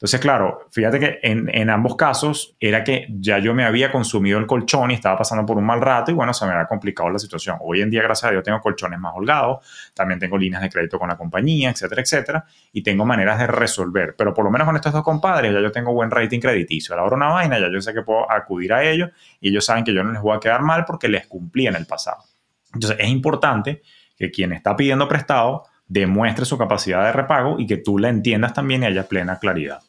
Entonces, 0.00 0.18
claro, 0.18 0.66
fíjate 0.70 0.98
que 0.98 1.18
en, 1.22 1.68
ambos 1.68 1.94
casos 1.94 2.56
era 2.58 2.82
que 2.82 3.06
ya 3.10 3.38
yo 3.38 3.52
me 3.52 3.64
había 3.64 3.92
consumido 3.92 4.38
el 4.38 4.46
colchón 4.46 4.90
y 4.90 4.94
estaba 4.94 5.18
pasando 5.18 5.44
por 5.44 5.58
un 5.58 5.66
mal 5.66 5.82
rato 5.82 6.10
y 6.10 6.14
bueno, 6.14 6.32
se 6.32 6.46
me 6.46 6.52
había 6.52 6.64
complicado 6.64 7.10
la 7.10 7.18
situación. 7.18 7.58
Hoy 7.60 7.82
en 7.82 7.90
día, 7.90 8.02
gracias 8.02 8.30
a 8.30 8.32
Dios, 8.32 8.42
tengo 8.42 8.62
colchones 8.62 8.98
más 8.98 9.12
holgados, 9.14 9.58
también 9.92 10.18
tengo 10.18 10.38
líneas 10.38 10.62
de 10.62 10.70
crédito 10.70 10.98
con 10.98 11.10
la 11.10 11.18
compañía, 11.18 11.68
etcétera, 11.68 12.00
etcétera, 12.00 12.46
y 12.72 12.82
tengo 12.82 13.04
maneras 13.04 13.38
de 13.40 13.46
resolver. 13.46 14.14
Pero 14.16 14.32
por 14.32 14.42
lo 14.42 14.50
menos 14.50 14.66
con 14.66 14.74
estos 14.74 14.90
dos 14.90 15.02
compadres 15.02 15.52
ya 15.52 15.60
yo 15.60 15.70
tengo 15.70 15.92
buen 15.92 16.10
rating 16.10 16.40
crediticio. 16.40 16.94
A 16.94 16.96
la 16.96 17.04
hora 17.04 17.16
una 17.16 17.28
vaina, 17.28 17.58
ya 17.58 17.70
yo 17.70 17.78
sé 17.82 17.92
que 17.92 18.00
puedo 18.00 18.32
acudir 18.32 18.72
a 18.72 18.82
ellos 18.82 19.10
y 19.38 19.50
ellos 19.50 19.66
saben 19.66 19.84
que 19.84 19.92
yo 19.92 20.02
no 20.02 20.12
les 20.12 20.22
voy 20.22 20.34
a 20.34 20.40
quedar 20.40 20.62
mal 20.62 20.86
porque 20.86 21.08
les 21.08 21.26
cumplí 21.26 21.66
en 21.66 21.76
el 21.76 21.84
pasado. 21.84 22.24
Entonces, 22.72 22.98
es 22.98 23.08
importante 23.10 23.82
que 24.16 24.30
quien 24.30 24.54
está 24.54 24.74
pidiendo 24.76 25.06
prestado 25.06 25.64
demuestre 25.86 26.46
su 26.46 26.56
capacidad 26.56 27.04
de 27.04 27.12
repago 27.12 27.60
y 27.60 27.66
que 27.66 27.76
tú 27.76 27.98
la 27.98 28.08
entiendas 28.08 28.54
también 28.54 28.82
y 28.82 28.86
haya 28.86 29.06
plena 29.06 29.38
claridad. 29.38 29.80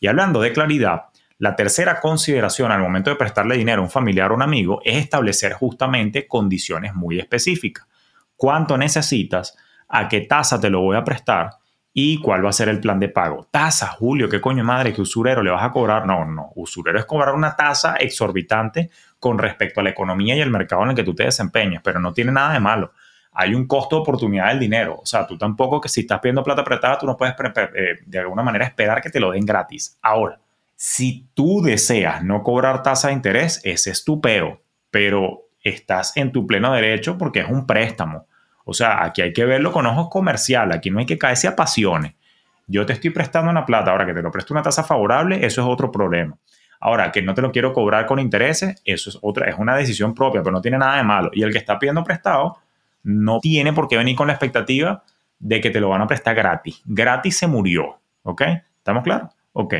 Y 0.00 0.06
hablando 0.06 0.40
de 0.40 0.52
claridad, 0.52 1.04
la 1.38 1.54
tercera 1.54 2.00
consideración 2.00 2.72
al 2.72 2.80
momento 2.80 3.10
de 3.10 3.16
prestarle 3.16 3.56
dinero 3.56 3.80
a 3.80 3.84
un 3.84 3.90
familiar 3.90 4.30
o 4.30 4.34
un 4.34 4.42
amigo 4.42 4.80
es 4.84 4.96
establecer 4.96 5.52
justamente 5.52 6.26
condiciones 6.26 6.94
muy 6.94 7.18
específicas. 7.18 7.86
¿Cuánto 8.36 8.76
necesitas? 8.76 9.56
¿A 9.88 10.08
qué 10.08 10.22
tasa 10.22 10.60
te 10.60 10.70
lo 10.70 10.80
voy 10.80 10.96
a 10.96 11.04
prestar? 11.04 11.50
¿Y 11.92 12.20
cuál 12.20 12.44
va 12.44 12.50
a 12.50 12.52
ser 12.52 12.68
el 12.68 12.80
plan 12.80 13.00
de 13.00 13.08
pago? 13.08 13.48
Tasa, 13.50 13.88
Julio, 13.88 14.28
¿qué 14.28 14.40
coño 14.40 14.62
madre? 14.62 14.92
¿Qué 14.92 15.00
usurero 15.00 15.42
le 15.42 15.50
vas 15.50 15.64
a 15.64 15.70
cobrar? 15.70 16.06
No, 16.06 16.24
no, 16.24 16.52
usurero 16.54 16.98
es 16.98 17.06
cobrar 17.06 17.34
una 17.34 17.56
tasa 17.56 17.96
exorbitante 17.96 18.90
con 19.18 19.38
respecto 19.38 19.80
a 19.80 19.82
la 19.82 19.90
economía 19.90 20.36
y 20.36 20.40
el 20.40 20.50
mercado 20.50 20.82
en 20.84 20.90
el 20.90 20.96
que 20.96 21.02
tú 21.02 21.14
te 21.14 21.24
desempeñas, 21.24 21.82
pero 21.82 21.98
no 21.98 22.12
tiene 22.12 22.30
nada 22.30 22.52
de 22.52 22.60
malo 22.60 22.92
hay 23.40 23.54
un 23.54 23.68
costo 23.68 23.94
de 23.94 24.02
oportunidad 24.02 24.48
del 24.48 24.58
dinero. 24.58 24.98
O 25.00 25.06
sea, 25.06 25.24
tú 25.24 25.38
tampoco 25.38 25.80
que 25.80 25.88
si 25.88 26.00
estás 26.00 26.18
pidiendo 26.18 26.42
plata 26.42 26.64
prestada, 26.64 26.98
tú 26.98 27.06
no 27.06 27.16
puedes 27.16 27.36
eh, 27.56 28.00
de 28.04 28.18
alguna 28.18 28.42
manera 28.42 28.64
esperar 28.64 29.00
que 29.00 29.10
te 29.10 29.20
lo 29.20 29.30
den 29.30 29.46
gratis. 29.46 29.96
Ahora, 30.02 30.40
si 30.74 31.28
tú 31.34 31.62
deseas 31.62 32.24
no 32.24 32.42
cobrar 32.42 32.82
tasa 32.82 33.08
de 33.08 33.14
interés, 33.14 33.60
ese 33.62 33.92
es 33.92 34.02
tu 34.02 34.20
peo, 34.20 34.60
pero 34.90 35.44
estás 35.62 36.16
en 36.16 36.32
tu 36.32 36.48
pleno 36.48 36.72
derecho 36.72 37.16
porque 37.16 37.38
es 37.38 37.48
un 37.48 37.64
préstamo. 37.64 38.26
O 38.64 38.74
sea, 38.74 39.04
aquí 39.04 39.22
hay 39.22 39.32
que 39.32 39.44
verlo 39.44 39.70
con 39.70 39.86
ojos 39.86 40.08
comerciales, 40.10 40.76
aquí 40.76 40.90
no 40.90 40.98
hay 40.98 41.06
que 41.06 41.16
caerse 41.16 41.46
a 41.46 41.54
pasiones. 41.54 42.14
Yo 42.66 42.86
te 42.86 42.92
estoy 42.92 43.10
prestando 43.10 43.52
una 43.52 43.64
plata, 43.64 43.92
ahora 43.92 44.04
que 44.04 44.14
te 44.14 44.20
lo 44.20 44.32
presto 44.32 44.52
una 44.52 44.64
tasa 44.64 44.82
favorable, 44.82 45.46
eso 45.46 45.62
es 45.62 45.68
otro 45.68 45.92
problema. 45.92 46.36
Ahora, 46.80 47.12
que 47.12 47.22
no 47.22 47.34
te 47.34 47.42
lo 47.42 47.52
quiero 47.52 47.72
cobrar 47.72 48.04
con 48.06 48.18
intereses, 48.18 48.82
eso 48.84 49.10
es 49.10 49.18
otra, 49.22 49.48
es 49.48 49.56
una 49.56 49.76
decisión 49.76 50.12
propia, 50.12 50.42
pero 50.42 50.52
no 50.52 50.60
tiene 50.60 50.78
nada 50.78 50.96
de 50.96 51.04
malo. 51.04 51.30
Y 51.32 51.44
el 51.44 51.52
que 51.52 51.58
está 51.58 51.78
pidiendo 51.78 52.02
prestado, 52.02 52.58
no 53.08 53.40
tiene 53.40 53.72
por 53.72 53.88
qué 53.88 53.96
venir 53.96 54.14
con 54.14 54.26
la 54.26 54.34
expectativa 54.34 55.02
de 55.38 55.62
que 55.62 55.70
te 55.70 55.80
lo 55.80 55.88
van 55.88 56.02
a 56.02 56.06
prestar 56.06 56.34
gratis. 56.34 56.82
Gratis 56.84 57.38
se 57.38 57.46
murió, 57.46 58.00
¿ok? 58.22 58.42
¿Estamos 58.76 59.02
claros? 59.02 59.32
Ok. 59.52 59.74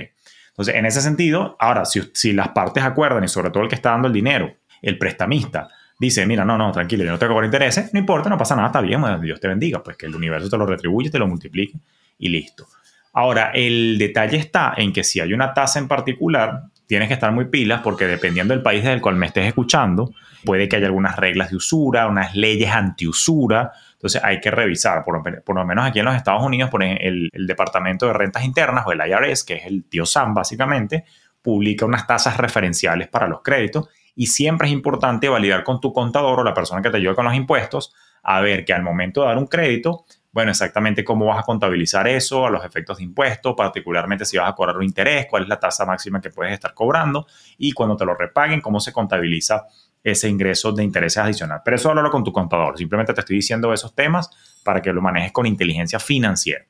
Entonces, 0.49 0.75
en 0.75 0.87
ese 0.87 1.03
sentido, 1.03 1.55
ahora, 1.61 1.85
si, 1.85 2.33
las 2.33 2.49
partes 2.49 2.83
acuerdan 2.83 3.23
y 3.23 3.29
sobre 3.29 3.51
todo 3.51 3.63
el 3.63 3.69
que 3.69 3.75
está 3.75 3.91
dando 3.91 4.09
el 4.09 4.15
dinero, 4.15 4.51
el 4.81 4.97
prestamista, 4.97 5.69
dice, 5.99 6.25
mira, 6.25 6.43
no, 6.45 6.57
no, 6.57 6.73
tranquilo, 6.73 7.05
yo 7.05 7.11
no 7.11 7.19
te 7.19 7.29
cobro 7.29 7.45
intereses, 7.45 7.93
no 7.93 8.01
importa, 8.01 8.31
no 8.31 8.39
pasa 8.39 8.57
nada, 8.57 8.69
está 8.69 8.81
bien, 8.81 9.03
Dios 9.21 9.39
te 9.41 9.49
bendiga, 9.49 9.83
pues 9.83 9.99
que 9.99 10.07
el 10.07 10.17
universo 10.17 10.49
te 10.49 10.57
lo 10.57 10.65
retribuye, 10.65 11.11
te 11.11 11.19
lo 11.19 11.29
multiplique 11.29 11.79
y 12.19 12.31
listo. 12.31 12.67
Ahora, 13.13 13.51
el 13.53 13.99
detalle 13.99 14.39
está 14.39 14.73
en 14.77 14.93
que 14.93 15.05
si 15.05 15.21
hay 15.21 15.35
una 15.35 15.53
tasa 15.53 15.79
en 15.79 15.87
particular, 15.87 16.63
tienes 16.89 17.07
que 17.09 17.15
estar 17.15 17.31
muy 17.31 17.45
pilas 17.45 17.83
porque 17.83 18.07
dependiendo 18.07 18.55
del 18.55 18.63
país 18.63 18.83
del 18.83 19.01
cual 19.01 19.15
me 19.15 19.27
estés 19.27 19.47
escuchando, 19.47 20.11
puede 20.45 20.69
que 20.69 20.77
haya 20.77 20.87
algunas 20.87 21.17
reglas 21.17 21.51
de 21.51 21.57
usura, 21.57 22.09
unas 22.09 22.35
leyes 22.35 22.71
anti-usura. 22.71 23.73
Entonces 23.93 24.25
hay 24.25 24.41
que 24.41 24.51
revisar, 24.51 25.05
por, 25.05 25.55
lo 25.55 25.65
menos 25.67 25.87
aquí 25.87 25.99
en 25.99 26.07
los 26.07 26.17
Estados 26.17 26.43
Unidos, 26.43 26.71
por 26.71 26.83
el, 26.83 27.29
el, 27.33 27.47
Departamento 27.47 28.07
de 28.07 28.15
Rentas 28.15 28.43
Internas 28.43 28.85
o 28.87 28.93
el 28.93 29.01
IRS, 29.01 29.45
que 29.45 29.55
es 29.57 29.67
el 29.67 29.85
tío 29.85 30.07
Sam 30.07 30.33
básicamente, 30.33 31.05
publica 31.43 31.85
unas 31.85 32.07
tasas 32.07 32.39
referenciales 32.39 33.09
para 33.09 33.29
los 33.29 33.43
créditos 33.43 33.89
y 34.17 34.27
siempre 34.27 34.69
es 34.69 34.73
importante 34.73 35.29
validar 35.29 35.65
con 35.65 35.81
tu 35.81 35.93
contador 35.93 36.41
o 36.41 36.45
la 36.45 36.55
persona 36.55 36.81
que 36.81 36.91
te 36.91 36.97
ayuda 36.97 37.15
con 37.15 37.27
los 37.27 37.35
impuestos 37.35 37.95
a 38.23 38.41
ver 38.41 38.65
que 38.65 38.73
al 38.73 38.83
momento 38.83 39.21
de 39.21 39.29
dar 39.29 39.39
un 39.39 39.47
crédito 39.47 40.07
bueno, 40.39 40.53
exactamente 40.53 41.03
cómo 41.03 41.27
vas 41.27 41.41
a 41.41 41.43
contabilizar 41.43 42.07
eso 42.07 42.47
a 42.47 42.51
los 42.51 42.65
efectos 42.65 42.99
de 42.99 43.03
impuestos, 43.03 43.55
particularmente 43.57 44.25
si 44.25 44.37
vas 44.37 44.49
a 44.49 44.55
cobrar 44.55 44.77
un 44.77 44.85
interés, 44.85 45.27
cuál 45.29 45.43
es 45.43 45.49
la 45.49 45.59
tasa 45.59 45.85
máxima 45.85 46.21
que 46.21 46.31
puedes 46.31 46.53
estar 46.53 46.75
cobrando 46.75 47.27
y 47.57 47.73
cuando 47.73 47.97
te 47.97 48.05
lo 48.05 48.15
repaguen, 48.15 48.61
cómo 48.61 48.79
se 48.79 48.93
contabiliza 48.93 49.67
ese 50.01 50.29
ingreso 50.29 50.71
de 50.71 50.85
intereses 50.85 51.19
adicional. 51.19 51.61
Pero 51.65 51.75
eso 51.75 51.91
háblalo 51.91 52.09
con 52.13 52.23
tu 52.23 52.31
contador. 52.31 52.79
Simplemente 52.79 53.13
te 53.15 53.21
estoy 53.21 53.35
diciendo 53.35 53.73
esos 53.73 53.97
temas 53.97 54.31
para 54.63 54.81
que 54.81 54.93
lo 54.93 55.03
manejes 55.03 55.33
con 55.33 55.45
inteligencia 55.45 55.99
financiera. 55.99 56.65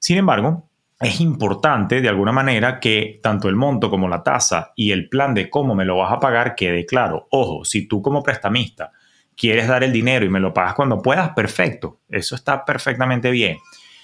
Sin 0.00 0.18
embargo, 0.18 0.68
es 0.98 1.20
importante 1.20 2.00
de 2.00 2.08
alguna 2.08 2.32
manera 2.32 2.80
que 2.80 3.20
tanto 3.22 3.48
el 3.48 3.54
monto 3.54 3.88
como 3.88 4.08
la 4.08 4.24
tasa 4.24 4.72
y 4.74 4.90
el 4.90 5.08
plan 5.08 5.32
de 5.32 5.48
cómo 5.48 5.76
me 5.76 5.84
lo 5.84 5.98
vas 5.98 6.12
a 6.12 6.18
pagar 6.18 6.56
quede 6.56 6.86
claro. 6.86 7.28
Ojo, 7.30 7.64
si 7.64 7.86
tú 7.86 8.02
como 8.02 8.20
prestamista 8.20 8.90
quieres 9.36 9.68
dar 9.68 9.84
el 9.84 9.92
dinero 9.92 10.24
y 10.24 10.28
me 10.28 10.40
lo 10.40 10.52
pagas 10.52 10.74
cuando 10.74 11.00
puedas, 11.00 11.30
perfecto, 11.30 12.00
eso 12.08 12.34
está 12.34 12.64
perfectamente 12.64 13.30
bien. 13.30 13.58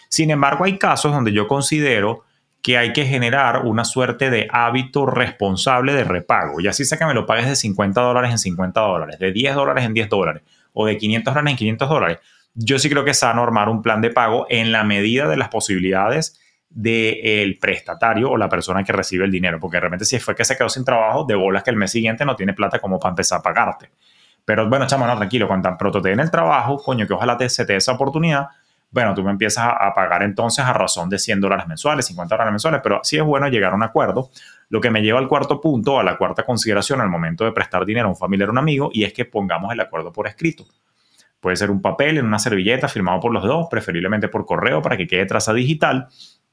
Sin 0.08 0.30
embargo, 0.30 0.64
hay 0.64 0.78
casos 0.78 1.12
donde 1.12 1.32
yo 1.32 1.48
considero 1.48 2.24
que 2.62 2.78
hay 2.78 2.92
que 2.92 3.06
generar 3.06 3.64
una 3.64 3.84
suerte 3.84 4.28
de 4.28 4.48
hábito 4.50 5.06
responsable 5.06 5.92
de 5.92 6.02
repago. 6.02 6.60
Y 6.60 6.66
así 6.66 6.84
sea 6.84 6.98
que 6.98 7.06
me 7.06 7.14
lo 7.14 7.24
pagues 7.24 7.46
de 7.46 7.54
50 7.54 8.00
dólares 8.00 8.30
en 8.32 8.38
50 8.38 8.80
dólares, 8.80 9.18
de 9.20 9.30
10 9.30 9.54
dólares 9.54 9.84
en 9.84 9.94
10 9.94 10.08
dólares 10.08 10.42
o 10.72 10.84
de 10.84 10.98
500 10.98 11.32
dólares 11.32 11.50
en 11.52 11.56
500 11.56 11.88
dólares. 11.88 12.18
Yo 12.54 12.78
sí 12.78 12.90
creo 12.90 13.04
que 13.04 13.12
es 13.12 13.18
sano 13.18 13.42
armar 13.42 13.68
un 13.68 13.82
plan 13.82 14.00
de 14.00 14.10
pago 14.10 14.46
en 14.50 14.72
la 14.72 14.82
medida 14.82 15.28
de 15.28 15.36
las 15.36 15.48
posibilidades 15.48 16.40
del 16.68 17.56
prestatario 17.60 18.30
o 18.30 18.36
la 18.36 18.48
persona 18.48 18.82
que 18.82 18.92
recibe 18.92 19.24
el 19.24 19.30
dinero. 19.30 19.60
Porque 19.60 19.78
realmente 19.78 20.04
si 20.04 20.18
fue 20.18 20.34
que 20.34 20.44
se 20.44 20.56
quedó 20.56 20.68
sin 20.68 20.84
trabajo, 20.84 21.24
de 21.24 21.34
bolas 21.34 21.62
que 21.62 21.70
el 21.70 21.76
mes 21.76 21.92
siguiente 21.92 22.24
no 22.24 22.34
tiene 22.34 22.52
plata 22.52 22.78
como 22.78 22.98
para 22.98 23.10
empezar 23.10 23.38
a 23.38 23.42
pagarte. 23.42 23.90
Pero 24.46 24.68
bueno, 24.68 24.86
chamo, 24.86 25.06
no, 25.06 25.16
tranquilo, 25.16 25.48
cuando 25.48 25.68
tan 25.68 25.76
pronto 25.76 26.00
te 26.00 26.10
den 26.10 26.20
el 26.20 26.30
trabajo, 26.30 26.78
coño, 26.78 27.04
que 27.06 27.12
ojalá 27.12 27.36
te, 27.36 27.48
se 27.50 27.66
te 27.66 27.72
dé 27.72 27.78
esa 27.78 27.92
oportunidad, 27.92 28.46
bueno, 28.92 29.12
tú 29.12 29.24
me 29.24 29.32
empiezas 29.32 29.66
a, 29.78 29.92
pagar 29.92 30.22
entonces 30.22 30.64
a 30.64 30.72
razón 30.72 31.08
de 31.08 31.18
100 31.18 31.40
dólares 31.40 31.66
mensuales, 31.66 32.06
50 32.06 32.34
dólares 32.34 32.52
mensuales, 32.52 32.80
pero 32.80 33.00
sí 33.02 33.16
es 33.16 33.24
bueno 33.24 33.48
llegar 33.48 33.72
a 33.72 33.74
un 33.74 33.82
acuerdo, 33.82 34.30
lo 34.68 34.80
que 34.80 34.90
me 34.90 35.02
lleva 35.02 35.18
al 35.18 35.26
cuarto 35.26 35.60
punto, 35.60 35.98
a 35.98 36.04
la 36.04 36.16
cuarta 36.16 36.44
consideración 36.44 37.00
al 37.00 37.08
momento 37.08 37.44
de 37.44 37.50
prestar 37.50 37.84
dinero 37.84 38.06
a 38.06 38.10
un 38.10 38.16
familiar 38.16 38.48
o 38.48 38.52
un 38.52 38.58
amigo, 38.58 38.90
y 38.92 39.02
es 39.02 39.12
que 39.12 39.24
pongamos 39.24 39.72
el 39.72 39.80
acuerdo 39.80 40.12
por 40.12 40.28
escrito. 40.28 40.64
Puede 41.40 41.56
ser 41.56 41.72
un 41.72 41.82
papel 41.82 42.18
en 42.18 42.26
una 42.26 42.38
servilleta 42.38 42.86
firmado 42.86 43.18
por 43.18 43.32
los 43.32 43.42
dos, 43.42 43.66
preferiblemente 43.68 44.28
por 44.28 44.46
correo 44.46 44.80
para 44.80 44.96
que 44.96 45.08
quede 45.08 45.26
traza 45.26 45.52
digital, 45.52 46.06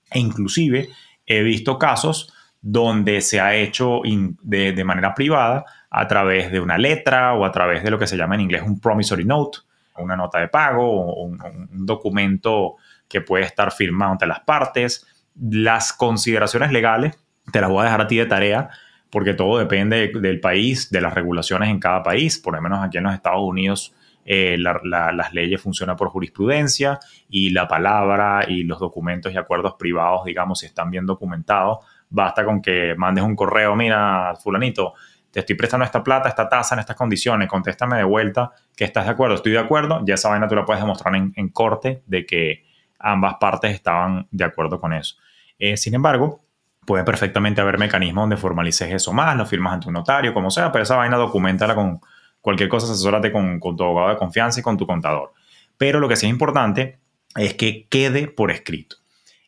e 0.09 0.19
inclusive 0.19 0.89
he 1.27 1.43
visto 1.43 1.77
casos 1.77 2.33
donde 2.59 3.21
se 3.21 3.39
ha 3.39 3.55
hecho 3.55 4.01
de, 4.41 4.71
de 4.71 4.83
manera 4.83 5.13
privada 5.13 5.65
a 5.95 6.07
través 6.07 6.51
de 6.51 6.59
una 6.59 6.77
letra 6.79 7.33
o 7.35 7.45
a 7.45 7.51
través 7.51 7.83
de 7.83 7.91
lo 7.91 7.99
que 7.99 8.07
se 8.07 8.17
llama 8.17 8.33
en 8.33 8.41
inglés 8.41 8.63
un 8.65 8.79
promissory 8.79 9.25
note, 9.25 9.59
una 9.97 10.15
nota 10.15 10.39
de 10.39 10.47
pago 10.47 10.83
o 10.83 11.23
un, 11.23 11.37
documento 11.85 12.77
que 13.07 13.21
puede 13.21 13.45
estar 13.45 13.71
firmado 13.71 14.13
ante 14.13 14.25
las 14.25 14.39
partes. 14.39 15.05
Las 15.39 15.93
consideraciones 15.93 16.71
legales 16.71 17.15
te 17.51 17.61
las 17.61 17.69
voy 17.69 17.81
a 17.81 17.83
dejar 17.85 18.01
a 18.01 18.07
ti 18.07 18.17
de 18.17 18.25
tarea 18.25 18.69
porque 19.11 19.35
todo 19.35 19.59
depende 19.59 20.07
del 20.07 20.39
país, 20.39 20.89
de 20.89 20.99
las 20.99 21.13
regulaciones 21.13 21.69
en 21.69 21.79
cada 21.79 22.01
país. 22.01 22.39
Por 22.39 22.55
lo 22.55 22.61
menos 22.61 22.83
aquí 22.83 22.97
en 22.97 23.03
los 23.03 23.13
Estados 23.13 23.43
Unidos 23.43 23.93
eh, 24.25 24.57
las 24.57 25.33
leyes 25.33 25.61
funcionan 25.61 25.95
por 25.95 26.09
jurisprudencia 26.09 26.99
y 27.29 27.51
la 27.51 27.67
palabra 27.67 28.45
y 28.47 28.63
los 28.63 28.79
documentos 28.79 29.31
y 29.31 29.37
acuerdos 29.37 29.75
privados, 29.77 30.25
digamos, 30.25 30.59
si 30.59 30.65
están 30.65 30.89
bien 30.89 31.05
documentados, 31.05 31.85
basta 32.09 32.43
con 32.43 32.63
que 32.63 32.95
mandes 32.97 33.23
un 33.23 33.35
correo, 33.35 33.75
mira, 33.75 34.33
fulanito, 34.41 34.95
te 35.33 35.39
estoy 35.39 35.55
prestando 35.55 35.83
esta 35.83 36.03
plata, 36.03 36.29
esta 36.29 36.47
tasa 36.47 36.75
en 36.75 36.79
estas 36.79 36.95
condiciones, 36.95 37.49
contéstame 37.49 37.97
de 37.97 38.03
vuelta 38.03 38.51
que 38.75 38.83
estás 38.83 39.05
de 39.05 39.11
acuerdo, 39.11 39.33
estoy 39.33 39.53
de 39.53 39.57
acuerdo, 39.57 40.03
ya 40.05 40.13
esa 40.13 40.29
vaina 40.29 40.47
tú 40.47 40.53
la 40.53 40.63
puedes 40.63 40.81
demostrar 40.81 41.15
en, 41.15 41.49
corte 41.49 42.03
de 42.05 42.23
que 42.23 42.63
ambas 42.99 43.37
partes 43.39 43.73
estaban 43.73 44.27
de 44.29 44.43
acuerdo 44.43 44.79
con 44.79 44.93
eso. 44.93 45.15
Eh, 45.57 45.75
sin 45.75 45.95
embargo, 45.95 46.41
puede 46.85 47.03
perfectamente 47.03 47.61
haber 47.61 47.79
mecanismos 47.79 48.21
donde 48.21 48.37
formalices 48.37 48.93
eso 48.93 49.11
más, 49.11 49.35
lo 49.35 49.47
firmas 49.47 49.73
ante 49.73 49.87
un 49.87 49.95
notario, 49.95 50.35
como 50.35 50.51
sea, 50.51 50.71
pero 50.71 50.83
esa 50.83 50.97
vaina 50.97 51.17
documentala 51.17 51.73
con 51.73 51.99
cualquier 52.39 52.69
cosa, 52.69 52.85
asesórate 52.85 53.31
con, 53.31 53.59
con 53.59 53.75
tu 53.75 53.83
abogado 53.83 54.09
de 54.09 54.17
confianza 54.17 54.59
y 54.59 54.63
con 54.63 54.77
tu 54.77 54.85
contador. 54.85 55.33
Pero 55.79 55.99
lo 55.99 56.07
que 56.07 56.15
sí 56.15 56.27
es 56.27 56.29
importante 56.29 56.99
es 57.35 57.55
que 57.55 57.87
quede 57.89 58.27
por 58.27 58.51
escrito. 58.51 58.97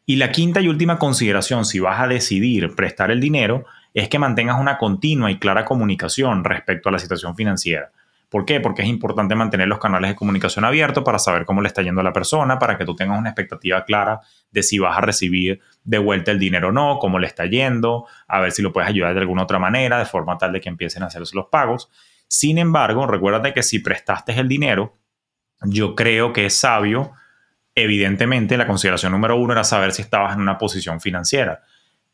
Y 0.07 0.15
la 0.15 0.31
quinta 0.31 0.61
y 0.61 0.67
última 0.67 0.97
consideración, 0.97 1.63
si 1.63 1.79
vas 1.79 1.99
a 1.99 2.07
decidir 2.07 2.73
prestar 2.73 3.11
el 3.11 3.21
dinero, 3.21 3.65
es 4.01 4.09
que 4.09 4.19
mantengas 4.19 4.59
una 4.59 4.77
continua 4.77 5.31
y 5.31 5.39
clara 5.39 5.63
comunicación 5.63 6.43
respecto 6.43 6.89
a 6.89 6.91
la 6.91 6.99
situación 6.99 7.35
financiera. 7.35 7.91
¿Por 8.29 8.43
qué? 8.43 8.59
Porque 8.59 8.81
es 8.81 8.89
importante 8.89 9.35
mantener 9.35 9.69
los 9.69 9.79
canales 9.79 10.09
de 10.09 10.15
comunicación 10.15 10.65
abiertos 10.65 11.03
para 11.05 11.17
saber 11.17 11.45
cómo 11.45 11.61
le 11.61 11.69
está 11.69 11.81
yendo 11.81 12.01
a 12.01 12.03
la 12.03 12.11
persona, 12.11 12.59
para 12.59 12.77
que 12.77 12.83
tú 12.83 12.93
tengas 12.93 13.17
una 13.17 13.29
expectativa 13.29 13.85
clara 13.85 14.19
de 14.51 14.63
si 14.63 14.79
vas 14.79 14.97
a 14.97 15.01
recibir 15.01 15.61
de 15.85 15.97
vuelta 15.97 16.31
el 16.31 16.39
dinero 16.39 16.69
o 16.69 16.71
no, 16.73 16.99
cómo 16.99 17.19
le 17.19 17.27
está 17.27 17.45
yendo, 17.45 18.05
a 18.27 18.41
ver 18.41 18.51
si 18.51 18.61
lo 18.61 18.73
puedes 18.73 18.89
ayudar 18.89 19.13
de 19.13 19.21
alguna 19.21 19.43
otra 19.43 19.59
manera, 19.59 19.97
de 19.97 20.05
forma 20.05 20.37
tal 20.37 20.51
de 20.51 20.59
que 20.59 20.67
empiecen 20.67 21.03
a 21.03 21.05
hacerse 21.05 21.33
los 21.33 21.45
pagos. 21.45 21.89
Sin 22.27 22.57
embargo, 22.57 23.07
recuérdate 23.07 23.53
que 23.53 23.63
si 23.63 23.79
prestaste 23.79 24.37
el 24.37 24.49
dinero, 24.49 24.97
yo 25.61 25.95
creo 25.95 26.33
que 26.33 26.47
es 26.47 26.59
sabio, 26.59 27.13
evidentemente 27.75 28.57
la 28.57 28.67
consideración 28.67 29.13
número 29.13 29.37
uno 29.37 29.53
era 29.53 29.63
saber 29.63 29.93
si 29.93 30.01
estabas 30.01 30.35
en 30.35 30.41
una 30.41 30.57
posición 30.57 30.99
financiera. 30.99 31.63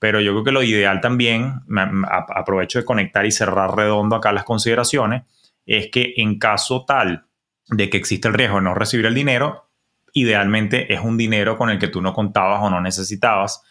Pero 0.02 0.20
yo 0.20 0.32
creo 0.32 0.44
que 0.44 0.52
lo 0.52 0.64
ideal 0.64 1.00
también, 1.00 1.62
aprovecho 2.10 2.80
de 2.80 2.86
conectar 2.86 3.24
y 3.28 3.32
cerrar 3.32 3.76
redondo 3.76 4.16
acá 4.16 4.32
las 4.32 4.46
consideraciones, 4.46 5.26
es 5.68 5.92
que 5.92 6.16
en 6.18 6.40
caso 6.40 6.86
tal 6.88 7.26
de 7.68 7.88
que 7.92 7.98
existe 7.98 8.28
el 8.28 8.34
riesgo 8.34 8.56
de 8.56 8.64
no 8.64 8.74
recibir 8.74 9.06
el 9.06 9.14
dinero, 9.14 9.70
idealmente 10.14 10.92
es 10.92 11.02
un 11.02 11.18
dinero 11.18 11.56
con 11.56 11.70
el 11.70 11.78
que 11.78 11.88
tú 11.88 12.02
no 12.02 12.16
contabas 12.16 12.64
o 12.64 12.72
no 12.72 12.82
necesitabas 12.82 13.62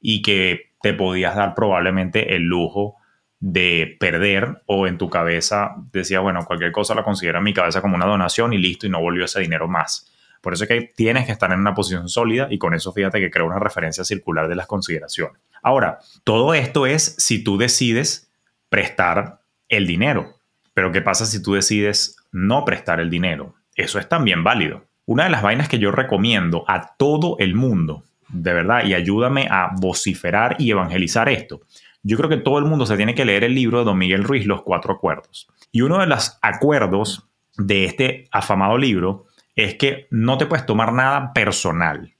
y 0.00 0.22
que 0.22 0.72
te 0.82 0.92
podías 0.92 1.36
dar 1.36 1.54
probablemente 1.54 2.34
el 2.34 2.42
lujo 2.42 2.96
de 3.38 3.96
perder 4.00 4.64
o 4.66 4.88
en 4.88 4.98
tu 4.98 5.08
cabeza 5.08 5.76
decía, 5.92 6.18
bueno, 6.18 6.44
cualquier 6.44 6.72
cosa 6.72 6.96
la 6.96 7.04
considero 7.04 7.38
en 7.38 7.44
mi 7.44 7.54
cabeza 7.54 7.80
como 7.80 7.94
una 7.94 8.06
donación 8.06 8.52
y 8.52 8.58
listo 8.58 8.88
y 8.88 8.90
no 8.90 9.00
volvió 9.00 9.26
ese 9.26 9.38
dinero 9.38 9.68
más. 9.68 10.12
Por 10.46 10.54
eso 10.54 10.62
es 10.62 10.68
que 10.68 10.92
tienes 10.94 11.26
que 11.26 11.32
estar 11.32 11.50
en 11.50 11.58
una 11.58 11.74
posición 11.74 12.08
sólida 12.08 12.46
y 12.48 12.58
con 12.58 12.72
eso 12.72 12.92
fíjate 12.92 13.18
que 13.18 13.32
creo 13.32 13.46
una 13.46 13.58
referencia 13.58 14.04
circular 14.04 14.46
de 14.46 14.54
las 14.54 14.68
consideraciones. 14.68 15.42
Ahora, 15.60 15.98
todo 16.22 16.54
esto 16.54 16.86
es 16.86 17.16
si 17.18 17.42
tú 17.42 17.58
decides 17.58 18.30
prestar 18.68 19.40
el 19.68 19.88
dinero. 19.88 20.36
Pero 20.72 20.92
¿qué 20.92 21.02
pasa 21.02 21.26
si 21.26 21.42
tú 21.42 21.54
decides 21.54 22.14
no 22.30 22.64
prestar 22.64 23.00
el 23.00 23.10
dinero? 23.10 23.56
Eso 23.74 23.98
es 23.98 24.08
también 24.08 24.44
válido. 24.44 24.84
Una 25.04 25.24
de 25.24 25.30
las 25.30 25.42
vainas 25.42 25.68
que 25.68 25.80
yo 25.80 25.90
recomiendo 25.90 26.64
a 26.68 26.94
todo 26.96 27.34
el 27.40 27.56
mundo, 27.56 28.04
de 28.28 28.52
verdad, 28.52 28.84
y 28.84 28.94
ayúdame 28.94 29.48
a 29.50 29.72
vociferar 29.76 30.54
y 30.60 30.70
evangelizar 30.70 31.28
esto, 31.28 31.62
yo 32.04 32.16
creo 32.16 32.30
que 32.30 32.36
todo 32.36 32.58
el 32.58 32.66
mundo 32.66 32.86
se 32.86 32.96
tiene 32.96 33.16
que 33.16 33.24
leer 33.24 33.42
el 33.42 33.56
libro 33.56 33.80
de 33.80 33.84
Don 33.84 33.98
Miguel 33.98 34.22
Ruiz, 34.22 34.46
Los 34.46 34.62
Cuatro 34.62 34.94
Acuerdos. 34.94 35.48
Y 35.72 35.80
uno 35.80 35.98
de 35.98 36.06
los 36.06 36.38
acuerdos 36.40 37.26
de 37.58 37.84
este 37.84 38.28
afamado 38.30 38.78
libro 38.78 39.25
es 39.56 39.74
que 39.74 40.06
no 40.10 40.38
te 40.38 40.46
puedes 40.46 40.66
tomar 40.66 40.92
nada 40.92 41.32
personal. 41.32 42.14